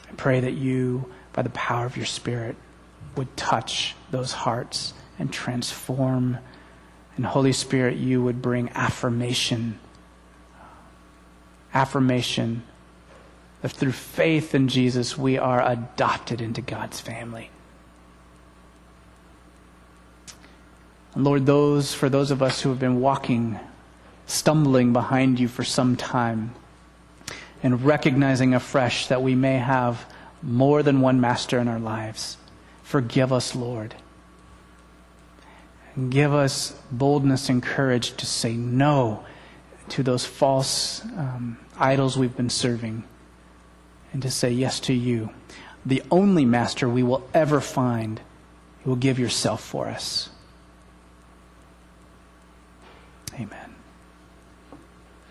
I 0.08 0.14
pray 0.16 0.40
that 0.40 0.52
you, 0.52 1.12
by 1.32 1.42
the 1.42 1.50
power 1.50 1.84
of 1.86 1.96
your 1.96 2.06
Spirit, 2.06 2.56
would 3.16 3.36
touch 3.36 3.94
those 4.10 4.32
hearts 4.32 4.94
and 5.18 5.32
transform. 5.32 6.38
And 7.16 7.24
Holy 7.24 7.52
Spirit, 7.52 7.96
you 7.96 8.22
would 8.22 8.42
bring 8.42 8.70
affirmation. 8.74 9.78
Affirmation 11.72 12.62
that 13.62 13.72
through 13.72 13.92
faith 13.92 14.54
in 14.54 14.68
Jesus, 14.68 15.16
we 15.16 15.38
are 15.38 15.66
adopted 15.66 16.40
into 16.40 16.60
God's 16.60 17.00
family. 17.00 17.50
And 21.14 21.24
Lord, 21.24 21.46
those 21.46 21.94
for 21.94 22.08
those 22.08 22.30
of 22.30 22.42
us 22.42 22.60
who 22.60 22.68
have 22.68 22.78
been 22.78 23.00
walking, 23.00 23.58
stumbling 24.26 24.92
behind 24.92 25.40
you 25.40 25.48
for 25.48 25.64
some 25.64 25.96
time, 25.96 26.54
and 27.62 27.84
recognizing 27.84 28.54
afresh 28.54 29.06
that 29.06 29.22
we 29.22 29.34
may 29.34 29.56
have 29.56 30.04
more 30.42 30.82
than 30.82 31.00
one 31.00 31.20
master 31.20 31.58
in 31.58 31.68
our 31.68 31.80
lives. 31.80 32.36
Forgive 32.82 33.32
us, 33.32 33.56
Lord. 33.56 33.94
Give 36.10 36.34
us 36.34 36.78
boldness 36.90 37.48
and 37.48 37.62
courage 37.62 38.16
to 38.18 38.26
say 38.26 38.54
no 38.54 39.24
to 39.88 40.02
those 40.02 40.26
false 40.26 41.04
um, 41.16 41.58
idols 41.78 42.18
we've 42.18 42.36
been 42.36 42.50
serving 42.50 43.04
and 44.12 44.22
to 44.22 44.30
say 44.30 44.50
yes 44.50 44.80
to 44.80 44.92
you, 44.92 45.30
the 45.84 46.02
only 46.10 46.44
master 46.44 46.88
we 46.88 47.02
will 47.02 47.28
ever 47.32 47.60
find 47.60 48.20
who 48.82 48.90
will 48.90 48.96
give 48.96 49.18
yourself 49.18 49.62
for 49.62 49.88
us. 49.88 50.30
Amen. 53.34 53.75